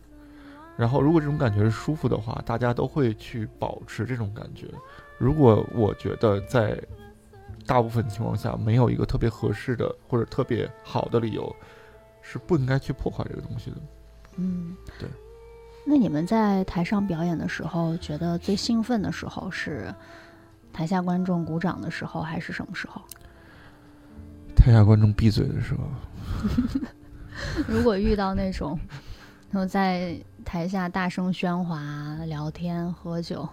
[0.78, 4.68] 然后如果这种感觉是舒服的话，大家都会去保持这种感觉。
[5.18, 6.80] 如果我觉得在
[7.66, 11.54] 大部分情况下没有一个特别合适的或者特别好的理由，
[12.22, 13.78] 是不应该去破坏这个东西的。
[14.36, 15.10] 嗯，对。
[15.84, 19.92] 那你们在台上表演的时候，觉得最兴奋的时候是
[20.72, 23.02] 台下观众鼓掌的时候，还是什么时候？
[24.58, 25.84] 台下观众闭嘴的时候，
[27.70, 28.78] 如果遇到那种，
[29.52, 33.48] 然后在台下大声喧哗、聊天、喝酒，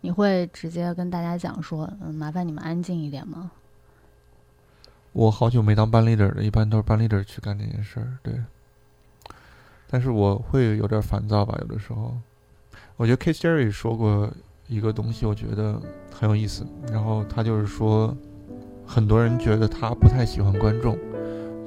[0.00, 3.50] 你会直接跟大家讲说：“嗯，麻烦你们安静一点吗
[5.12, 8.18] 我好久没当班 leader 了，一般都是班 leader 去干这件事儿。
[8.22, 8.34] 对，
[9.88, 12.16] 但是我会有点烦躁吧，有的时候。
[12.96, 13.32] 我觉得 K.
[13.32, 14.30] Jerry 说过
[14.66, 15.80] 一个东西，我觉得
[16.12, 16.66] 很有意思。
[16.92, 18.16] 然后他就是说，
[18.90, 20.98] 很多人觉得他不太喜欢观众，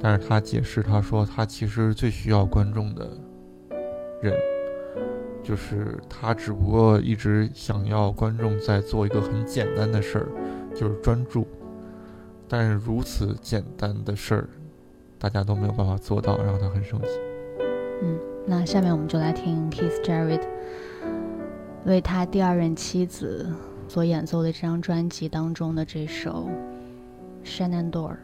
[0.00, 3.08] 但是他解释他说他其实最需要观众的
[4.20, 4.34] 人，
[5.40, 10.26] 就是他只不过一直想要观众在做一个很简单的事儿，
[10.74, 11.46] 就是专注。
[12.48, 14.48] 但是如此简单的事儿，
[15.16, 17.08] 大家都没有办法做到，让他很生气。？”
[18.02, 20.42] 嗯，那下面我们就来听 Keith Jarrett
[21.86, 23.48] 为他第二任妻子
[23.86, 26.48] 所演奏的这张专辑当中的这首
[27.44, 28.16] 《Shenandoah》。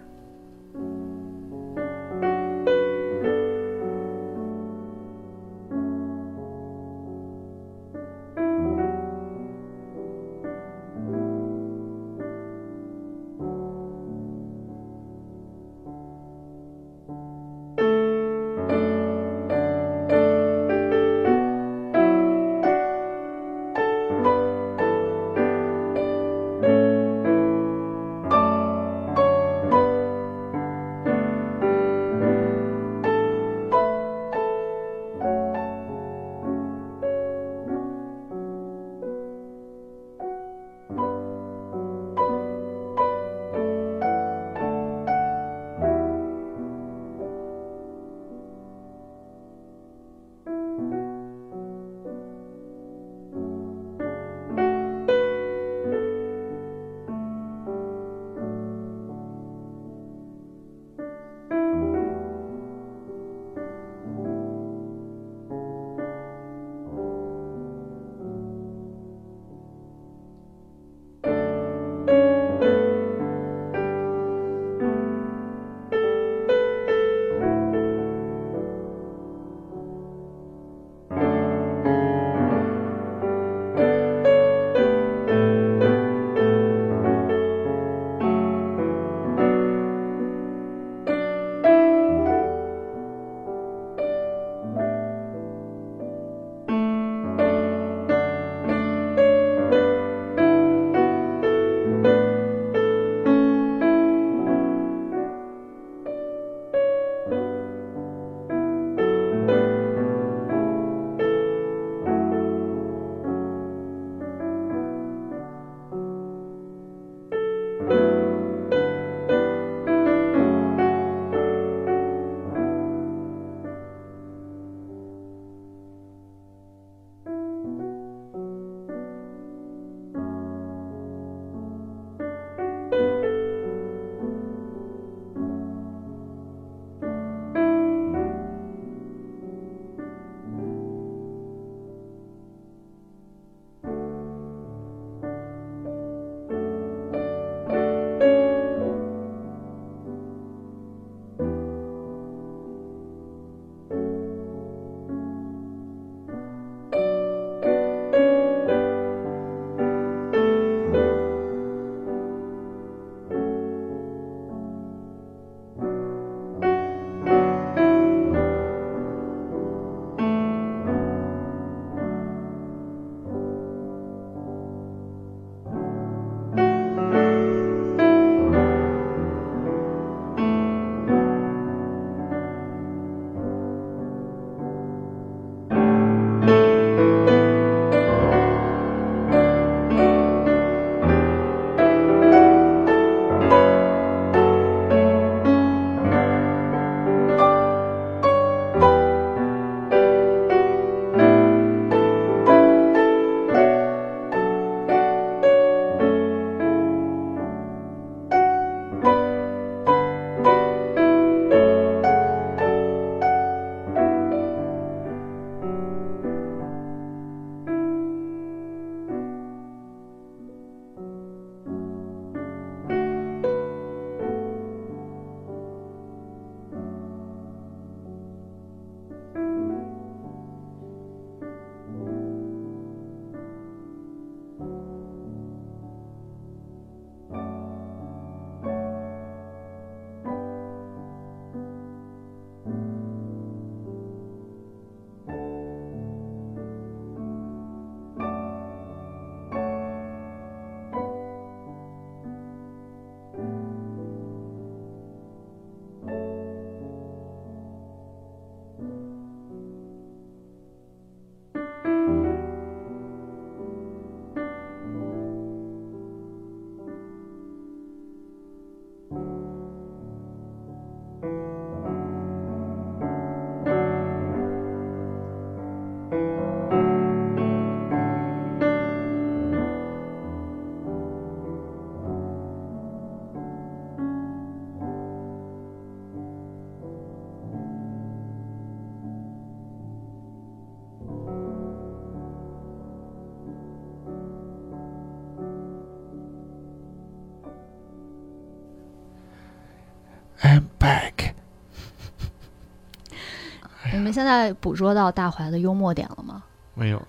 [304.09, 306.43] 们现在捕捉到大怀的幽默点了吗？
[306.73, 307.03] 没有，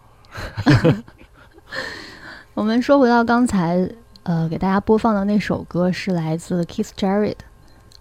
[2.53, 3.89] 我们说回到刚才，
[4.23, 7.37] 呃，给大家播放的那首歌是来自 Keith Jarrett，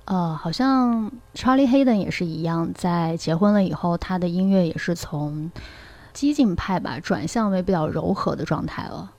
[0.07, 5.49] 呃，好像 Charlie Hayden 也是一样，在结婚了以后，他的音乐也是从
[6.13, 9.13] 激进派吧转向为比较柔和的状态了。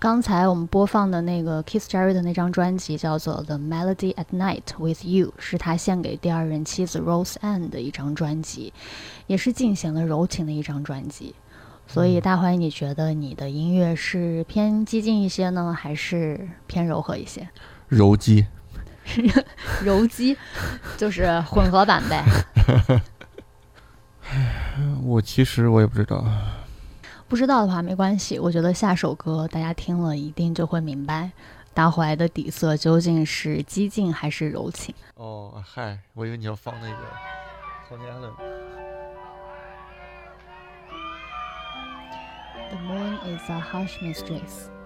[0.00, 8.72] 刚才我们播放的那个 Keith Jarrett 的那张专辑叫做《The Melody at Night with You》，是他献给第二任妻子 Rose Ann 的一张专辑，
[9.26, 11.34] 也是尽显了柔情的一张专辑。
[11.86, 17.46] 所以，大怀，你觉得你的音乐是偏激进一些呢，还是偏柔和一些？
[17.88, 18.46] 柔激。
[19.84, 20.34] 柔激，
[20.96, 22.24] 就是混合版呗。
[25.04, 26.24] 我其实我也不知道。
[27.30, 31.30] 不知道的话没关系，我觉得下首歌大家听了一定就会明白，
[31.72, 34.92] 大怀的底色究竟是激进还是柔情。
[35.14, 36.96] 哦，嗨，我以为你要放那个
[37.88, 38.34] Tony Allen。
[42.68, 44.79] The moon is a harsh mistress。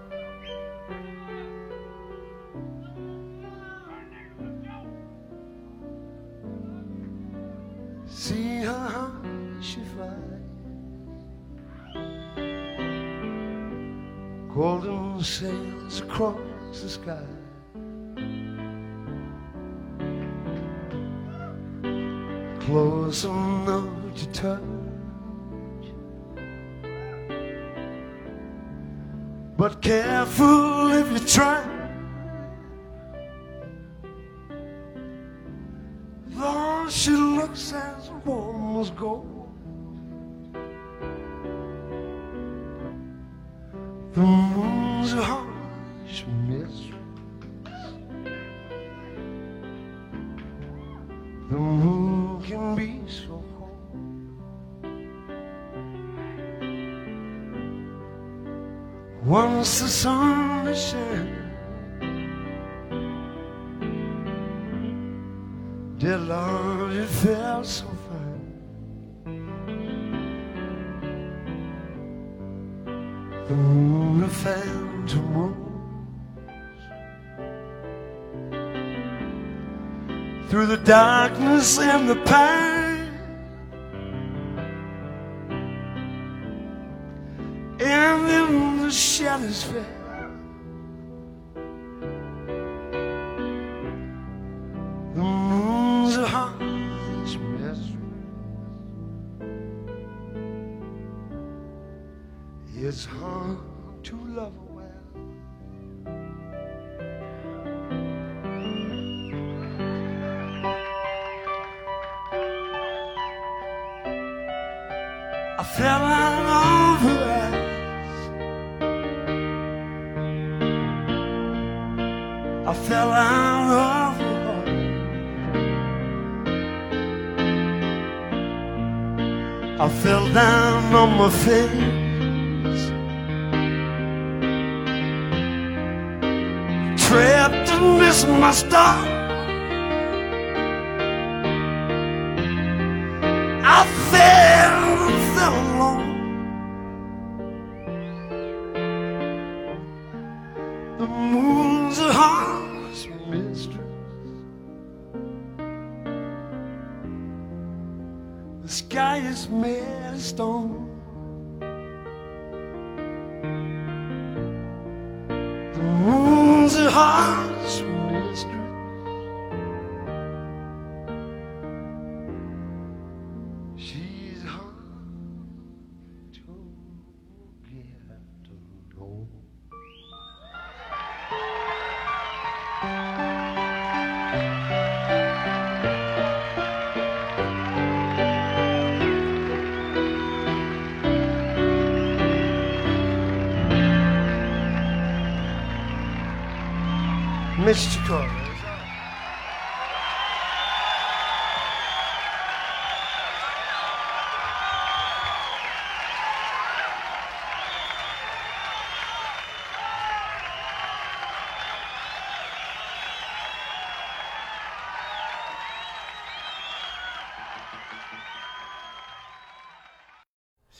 [81.65, 82.44] slim the past.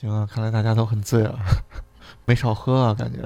[0.05, 1.35] 行啊，看来大家都很醉啊，
[2.25, 3.21] 没少喝啊，感觉。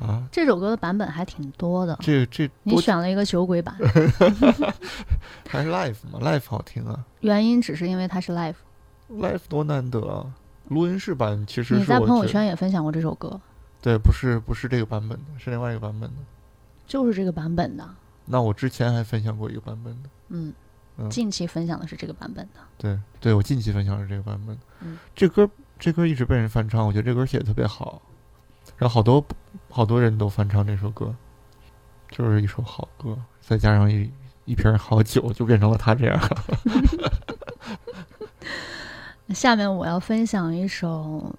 [0.00, 1.96] 啊，这首歌的版本还挺多的。
[2.00, 3.76] 这这你选了一个酒鬼版，
[5.48, 8.54] 还是 live 嘛，live 好听啊原因只是因为它是 live。
[9.10, 10.26] ，live 多难得啊！
[10.68, 13.40] 录音室版其实你在朋友圈也分享过这首歌，
[13.82, 16.16] 对，不是不是这个版本的，是另外一个版本的。
[16.86, 17.88] 就是这个版本的。
[18.26, 20.54] 那我之前还分享过一个版本的，嗯，嗯
[21.08, 22.60] 近期分享的是这个版本的。
[22.76, 24.58] 对对，我近期分享的是这个版本。
[24.80, 25.48] 嗯这歌
[25.78, 28.02] 这歌一直被人翻唱，我觉得这歌写的特别好，
[28.76, 29.24] 然后好多
[29.68, 31.14] 好多人都翻唱这首歌，
[32.10, 34.10] 就是一首好歌，再加上一
[34.44, 36.20] 一瓶好酒，就变成了他这样。
[39.34, 41.32] 下面我要分享一首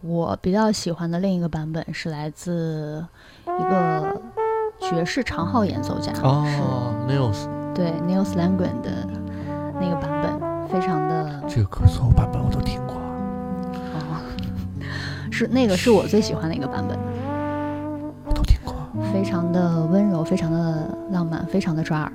[0.00, 3.04] 我比较喜欢的另一个版本，是来自
[3.44, 4.22] 一个
[4.80, 6.44] 爵士长号演奏家，哦
[7.32, 7.48] 是
[7.78, 8.90] 对 n e i l s l a n g r e n 的
[9.80, 12.96] 那个版本，非常的这个歌所有版本我都听过。
[12.96, 14.20] 哦，
[15.30, 16.98] 是那个是我最喜欢的一个版本，
[18.26, 18.74] 我都听过。
[19.12, 22.12] 非常的温柔，非常的浪漫，非常的抓耳。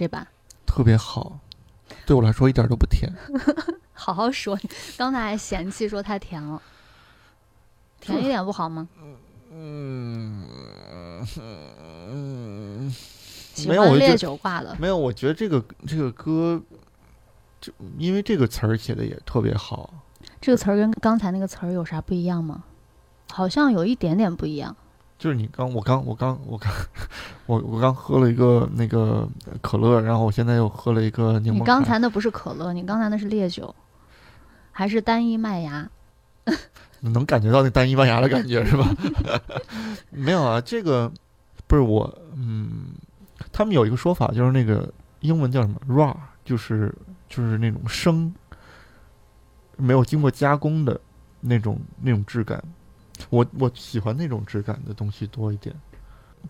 [0.00, 0.26] 这版
[0.64, 1.38] 特别好，
[2.06, 3.12] 对我来说一点都不甜。
[3.92, 4.58] 好好说，
[4.96, 6.62] 刚才还嫌弃说太甜了，
[8.00, 8.88] 甜一点不好吗？
[9.50, 10.46] 嗯
[12.08, 16.62] 嗯，喜欢烈没有我就酒挂的，没有，我觉得这个这个歌，
[17.60, 19.92] 就因为这个词儿写的也特别好。
[20.40, 22.64] 这个词儿跟刚才那个词儿有啥不一样吗？
[23.30, 24.74] 好像有一点点不一样。
[25.20, 26.72] 就是你刚，我刚，我刚，我刚，
[27.44, 29.28] 我我刚喝了一个那个
[29.60, 31.60] 可乐，然后我现在又喝了一个柠檬你。
[31.62, 33.74] 刚才那不是可乐，你刚才那是烈酒，
[34.72, 35.86] 还是单一麦芽？
[37.00, 38.88] 能感觉到那单一麦芽的感觉是吧？
[40.08, 41.12] 没有啊，这个
[41.66, 42.86] 不是我，嗯，
[43.52, 44.90] 他们有一个说法，就是那个
[45.20, 46.16] 英文叫什么 raw，
[46.46, 46.90] 就是
[47.28, 48.34] 就是那种生，
[49.76, 50.98] 没有经过加工的
[51.40, 52.62] 那种那种质感。
[53.28, 55.74] 我我喜欢那种质感的东西多一点，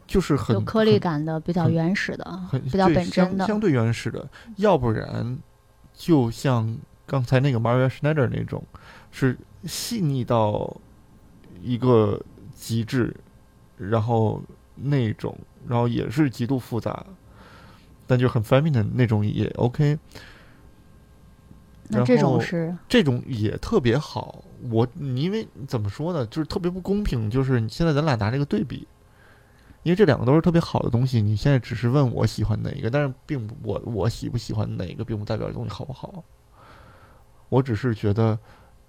[0.06, 3.38] 就是很有颗粒感的，比较原始的，很比较本真的。
[3.38, 5.38] 相相对原始的，要不然
[5.92, 6.76] 就像
[7.06, 8.62] 刚才那个 Maria Schneider 那种，
[9.10, 10.76] 是细腻到
[11.60, 12.22] 一个
[12.54, 13.14] 极致，
[13.76, 14.40] 然后
[14.76, 15.36] 那种，
[15.66, 17.04] 然后也是极度复杂，
[18.06, 19.98] 但就很 feminine 那种也 OK，
[21.88, 24.44] 然那这种后是这种也特别好。
[24.68, 28.86] 我你因为怎么说呢，就是特别不公平，就是现在咱俩拿这个对比。
[29.82, 36.22] 因为这两个都是特别好的东西，你现在只是问我喜欢哪一个，但是并不我我喜不喜欢哪一个，并不代表这东西好不好。
[37.48, 38.38] 我只是觉得，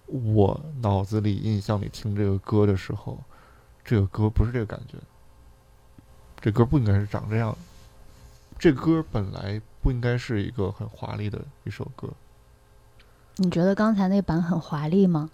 [0.07, 3.17] 我脑子里印象里听这个歌的时候，
[3.85, 4.97] 这个歌不是这个感觉，
[6.41, 7.57] 这歌不应该是长这样。
[8.59, 12.09] 这歌本来不应该是一个很华丽的一首歌，
[13.37, 15.29] 你觉得刚才那版很华丽吗？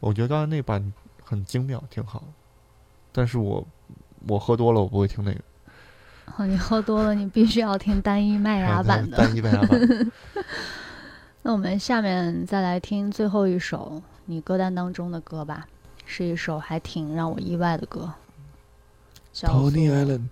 [0.00, 2.24] 我觉得刚才那版很精妙，挺好。
[3.12, 3.66] 但是我
[4.26, 5.40] 我喝多了，我不会听那个
[6.36, 9.16] 哦，你喝多了，你必须要听单一麦芽版的。
[9.16, 10.12] 单一麦芽版。
[11.42, 15.66] 那我们下面再来听最后一首你歌单当中的歌吧，
[16.06, 18.12] 是一首还挺让我意外的歌
[19.34, 20.28] ，Tony Allen，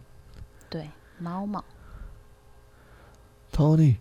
[0.69, 1.65] 对猫猫。
[3.53, 3.97] Tony。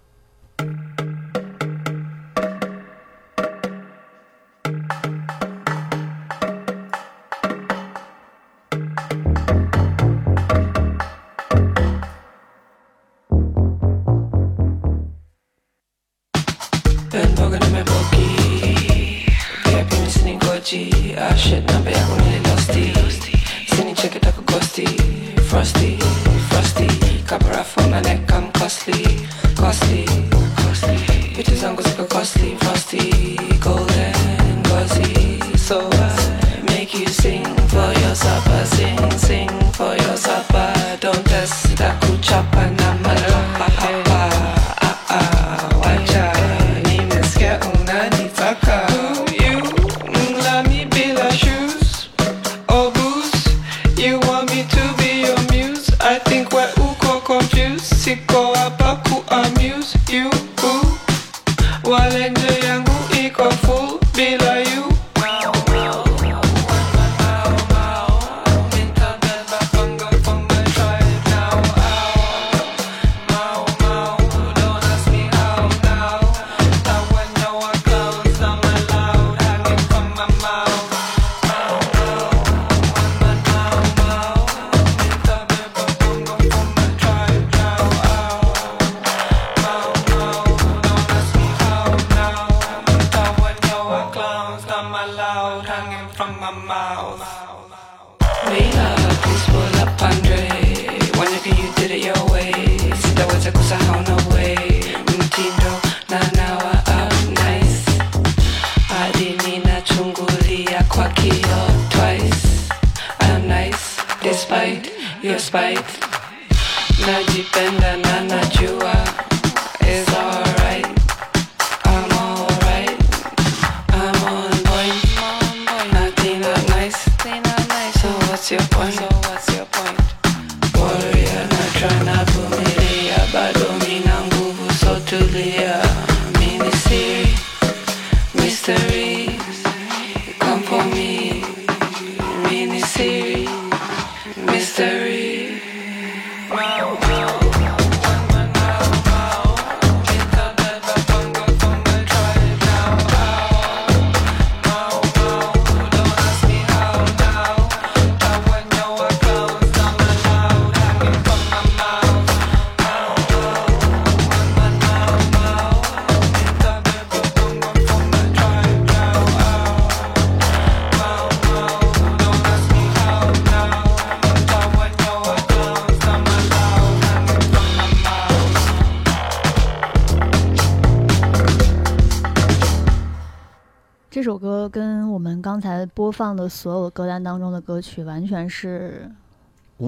[186.17, 189.07] 放的所有歌单当中的歌曲完全是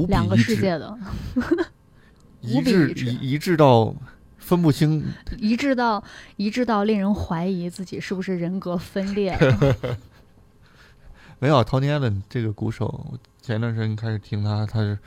[0.08, 0.96] 两个，世界的，
[2.42, 3.92] 一致一致一一致到
[4.38, 5.04] 分不清。
[5.40, 6.04] 一致到
[6.36, 9.76] 一致到令人怀疑自己是不是人格分裂了。
[11.42, 15.00] 没有 Tony Allen 这个鼓手，前一段时间开始听他，他是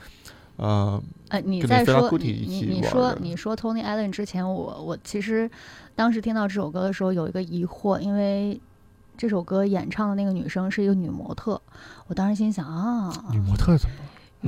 [0.57, 2.31] 呃呃，你在说你
[2.69, 5.49] 你说你说 Tony Allen 之前我，我其实
[5.95, 8.59] 当时听到这首歌的时候有一个疑惑，因为
[9.23, 11.51] 这首歌演唱的那个女生是一个女模特，
[12.07, 13.95] 我当时心想啊，女模特怎么？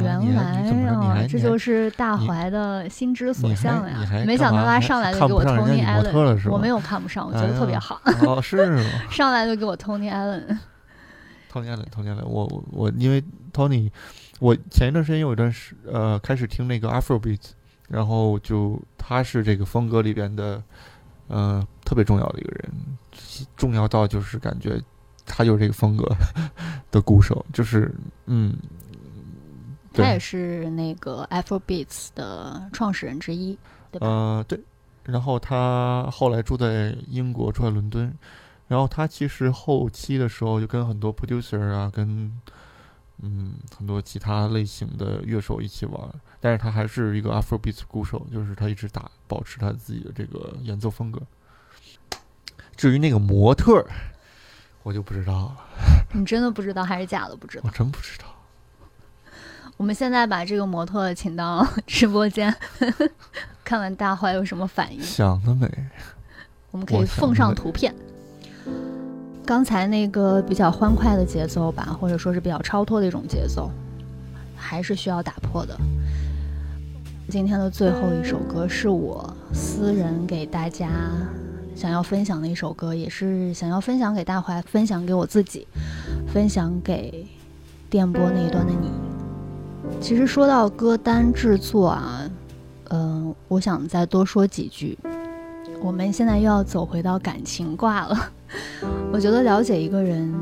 [0.03, 0.21] 了？
[0.21, 4.05] 原来啊，这就是大你怀的心之所向呀！
[4.27, 8.83] 没想到他上来就给我 Tony Allen，我没有看不上，我觉得特别好，哦，是吗？
[9.09, 10.57] 上来就给我 Tony Allen。
[11.49, 13.23] ？Tony Allen，Tony Allen，我我我因为
[13.53, 13.89] Tony，
[14.41, 17.39] 我前一段时间有一段时呃开始听那个 Afrobeat，
[17.87, 20.61] 然后就他是这个风格里边的
[21.29, 22.73] 呃特别重要的一个人，
[23.57, 24.79] 重要到就是感觉
[25.25, 26.05] 他就是这个风格
[26.91, 27.93] 的鼓手，就是
[28.27, 28.55] 嗯，
[29.93, 33.57] 他也是那个 Afrobeats 的创始人之一，
[33.91, 34.07] 对吧？
[34.07, 34.59] 呃，对。
[35.03, 38.11] 然后他后来住在英国，住在伦敦。
[38.67, 42.31] 然后他其实后期的时候就跟很多 producer 啊，跟
[43.21, 46.09] 嗯很多其他类型的乐手一起玩儿，
[46.39, 51.21] 但是他还是一个 Afrobeat 鼓手，就是他一直打保持他自己的这个演奏风格。
[52.75, 53.85] 至于那个模特儿，
[54.83, 55.55] 我就不知道了，
[56.13, 57.71] 你真的不知道还是假的不知道我？
[57.71, 58.25] 真不知道。
[59.77, 62.53] 我们现在把这个模特请到直播间，
[63.63, 65.01] 看看大怀有什么反应。
[65.01, 65.69] 想得美，
[66.71, 67.93] 我们可以奉上图片。
[69.45, 73.69] 刚才那个比较欢快的节奏吧，或者说是比较超脱的一种节奏，
[74.55, 75.77] 还是需要打破的。
[77.29, 80.87] 今天的最后一首歌是我私人给大家
[81.75, 85.67] 想要分享的一首歌，也是想要分享给大怀，分享给我自己，
[86.33, 87.27] 分享给
[87.89, 88.89] 电波那一端的你。
[89.99, 92.29] 其实说到歌单制作啊，
[92.89, 94.97] 嗯、我想再多说几句。
[95.81, 98.31] 我们现在又要走回到感情挂了。
[99.11, 100.33] 我觉得了解一个人，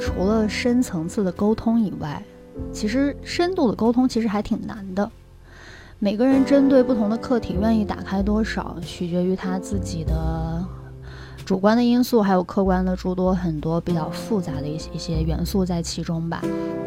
[0.00, 2.22] 除了深层次的沟通以外，
[2.72, 5.08] 其实深度的沟通其实还挺难的。
[5.98, 10.35] 每个人针对不同的课题，愿意打开多少，取决于他自己的
[11.46, 16.42] 主观的因素，还有客观的诸多很多比较复杂的一些一些元素在其中吧。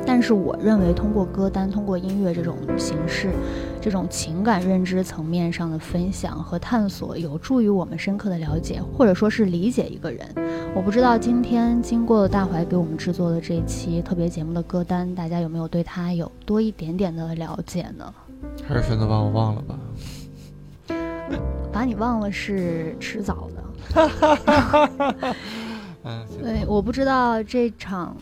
[0.05, 3.31] 但是我认为，通过歌单、通过音乐这种形式，
[3.79, 10.27] 这种情感认知层面上的分享和探索，有助于我们深刻的了解，或者说是理解一个人。
[10.75, 18.13] 我不知道今天经过了大怀给我们制作的这一期特别节目的歌单，大家有没有对他有多一点点的了解呢？
[18.67, 19.79] 还是选择把我忘了吧。
[21.71, 23.63] 把你忘了是迟早的。
[26.41, 28.15] 对，我不知道这场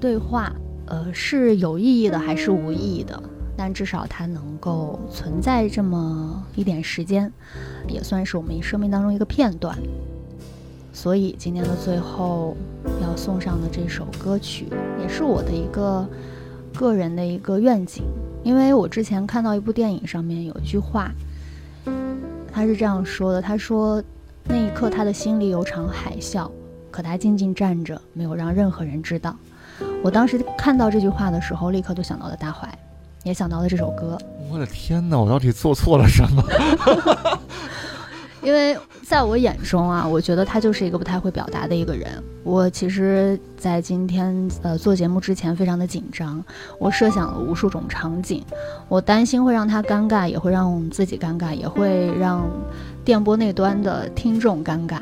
[0.00, 0.52] 对话，
[0.86, 3.22] 呃，是有意义的还是无意义的，
[3.56, 7.30] 但至少它能够存在这么一点时间，
[7.88, 9.76] 也算是我们生命当中一个片段。
[10.92, 12.56] 所以今天的最后
[13.02, 14.66] 要送上的这首歌曲，
[14.98, 16.08] 也是我的一个
[16.74, 18.04] 个人的一个愿景，
[18.42, 21.12] 因为我之前看到一部电影上面有一句话，
[22.50, 24.02] 他是这样说的：他说
[24.48, 26.50] 那一刻他的心里有场海啸。
[26.90, 29.36] 可他静静站着，没有让任何人知道。
[30.02, 32.66] 我当时看到这句话的时候，立刻就想到了大怀，
[33.22, 34.16] 也想到了这首歌。
[34.50, 35.18] 我的天哪！
[35.18, 36.42] 我到底做错了什么？
[38.42, 42.22] 因为在我眼中啊，我觉得他就是一个不太会表达的一个人。
[42.44, 46.42] 我其实，在今天呃做节目之前非常的紧张，
[46.78, 48.42] 我设想了无数种场景，
[48.88, 52.48] 我担心会让他尴尬，也会让自己尴尬，也会让
[53.06, 54.98] 电波那端的听众尴尬。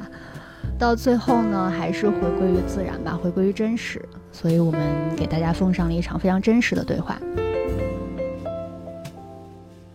[0.79, 4.07] 到最后呢，还是回归于自然吧，回归于真实。
[4.31, 4.83] 所以我们
[5.17, 7.19] 给大家奉上了一场非常真实的对话。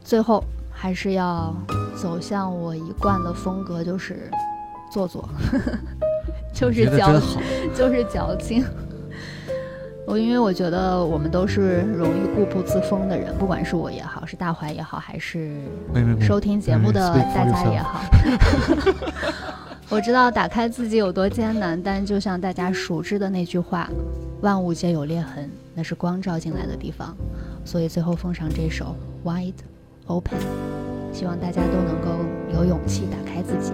[0.04, 1.56] 最后还是要
[1.96, 4.28] 走向我一贯的风格，就是
[4.92, 5.30] 做作，
[6.52, 7.14] 就是矫。
[7.78, 8.66] 就是矫情。
[10.10, 15.62] 我因为我觉得我们都是容易固步自封的人，不管是我也好，是大怀也好，还是
[16.20, 18.02] 收听节目的大家也好。
[19.88, 23.88] 我知道打开自己有多艰难，但就像大家熟知的那句话
[24.42, 27.16] ：“万物皆有裂痕，那是光照进来的地方。”
[27.64, 28.96] 所以最后奉上这首
[29.30, 29.54] 《Wide
[30.08, 30.40] Open》，
[31.16, 32.10] 希望大家都能够
[32.52, 33.74] 有勇气打开自己。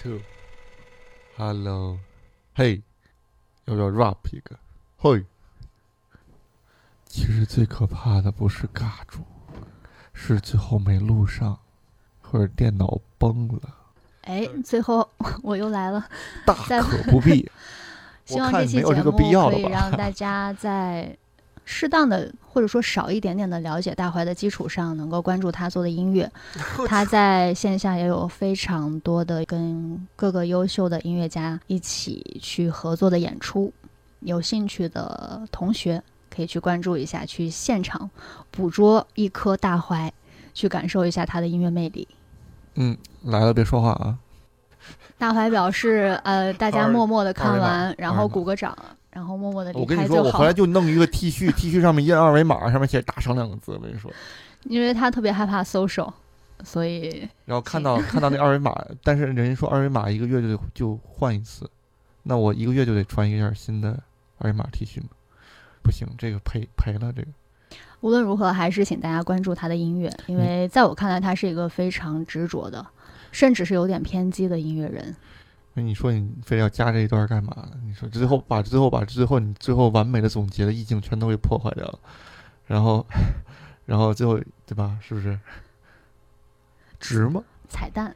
[0.00, 0.20] Two,
[1.36, 1.98] hello，
[2.54, 2.80] 嘿，
[3.64, 4.56] 要不要 rap 一个？
[4.96, 5.24] 嘿，
[7.04, 9.24] 其实最可怕的不是尬住，
[10.12, 11.58] 是最后没录上，
[12.22, 13.74] 或者电脑崩了，
[14.22, 15.10] 哎，最后
[15.42, 16.08] 我又来了。
[16.46, 17.50] 大可不必。
[18.24, 21.16] 希望看这期节目没有这个必要了吧可以让大家在
[21.70, 26.28] 适当的或者说少一点点的了解大怀的基础上，能够关注他做的音乐。
[26.88, 33.70] 他在线下也有非常多的跟各个优秀的音乐家一起去合作的演出，
[34.20, 36.02] 有兴趣的同学
[36.34, 38.08] 可以去关注一下，去现场
[38.50, 40.10] 捕捉一颗大怀，
[40.54, 42.08] 去感受一下他的音乐魅力。
[42.76, 44.16] 嗯，来了别说话啊！
[45.18, 48.74] 大怀表示，呃，大家默默的看完，然后鼓个掌，
[49.10, 50.44] 然后默默的离我跟你说，我回。
[50.46, 53.72] 来就弄一个 T 恤，T 恤上面印二维码，上面写“大赏”两个字。
[53.72, 54.12] 我跟你说，
[54.64, 56.12] 因为他特别害怕 social，
[56.62, 61.68] 所以然后看到 看到那二维码，但是人家说二维码一个月就得就换一次，
[62.22, 63.98] 那我一个月就得穿一件新的
[64.38, 65.08] 二维码 T 恤吗？
[65.82, 67.28] 不行，这个赔赔了这个。
[68.00, 72.86] 无论如何，还是请大家关注他的音乐，因为在我看来，他是一个非常执着的，
[73.32, 75.16] 甚至是有点偏激的音乐人。
[75.78, 77.78] 那你说你非要加这一段干嘛呢？
[77.84, 82.00] 你说最后把最后把最后你最后完美的总结的意境全都给破坏掉了，
[82.66, 83.06] 然后
[83.86, 84.98] 然后最后对吧？
[85.00, 85.38] 是不是？
[86.98, 87.40] 值吗？
[87.68, 88.12] 彩蛋，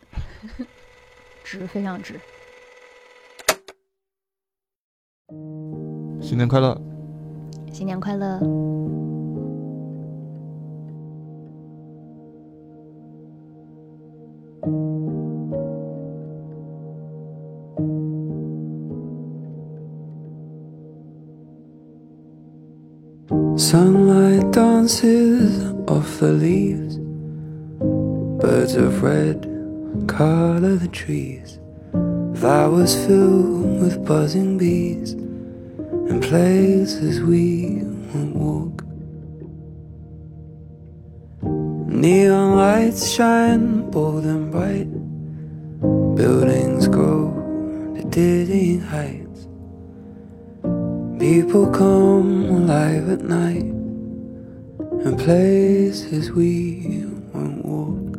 [1.45, 2.19] 值非常值。
[6.21, 6.77] 新年快乐！
[7.73, 8.41] 新年快乐！
[23.57, 26.97] Sunlight dances off the leaves.
[28.41, 29.47] Birds of red
[30.09, 31.59] color the trees.
[32.41, 35.13] Flowers filled with buzzing bees.
[35.13, 37.83] And places we
[38.15, 38.85] won't walk.
[41.93, 44.91] Neon lights shine bold and bright.
[46.17, 47.33] Buildings grow
[47.97, 49.32] to dizzying heights.
[51.23, 53.71] People come alive at night,
[55.05, 58.19] and places we won't walk.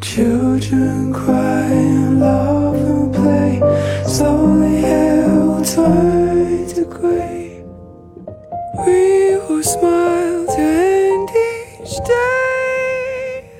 [0.00, 3.60] Children cry and laugh and play.
[4.06, 7.62] Slowly hair will turn to grey.
[8.86, 13.50] We will smile to end each day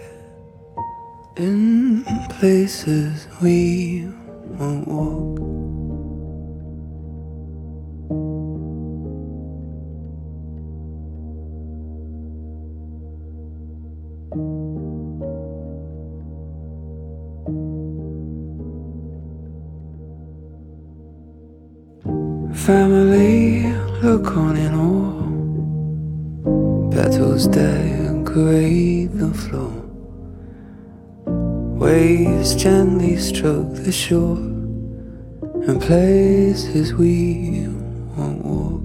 [1.37, 1.76] in
[2.39, 4.07] places we
[4.59, 5.39] won't walk.
[22.55, 23.73] Family,
[24.03, 25.23] look on in awe.
[26.91, 29.86] Petals decorate the floor.
[31.79, 34.39] Waves gently stroke the shore.
[35.69, 37.69] And places we
[38.17, 38.83] won't walk.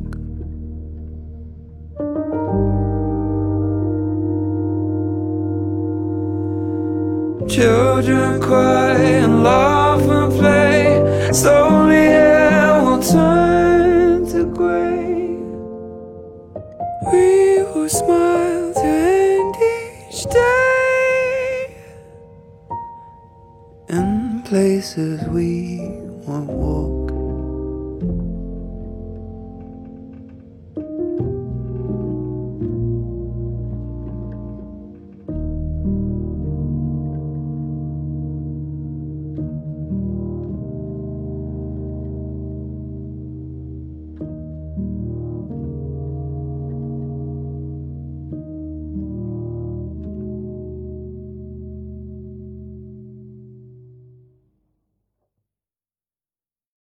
[7.50, 11.32] Children cry and laugh and play.
[11.32, 15.38] Slowly air will turn to gray.
[17.12, 18.41] We will smile
[24.98, 25.61] as we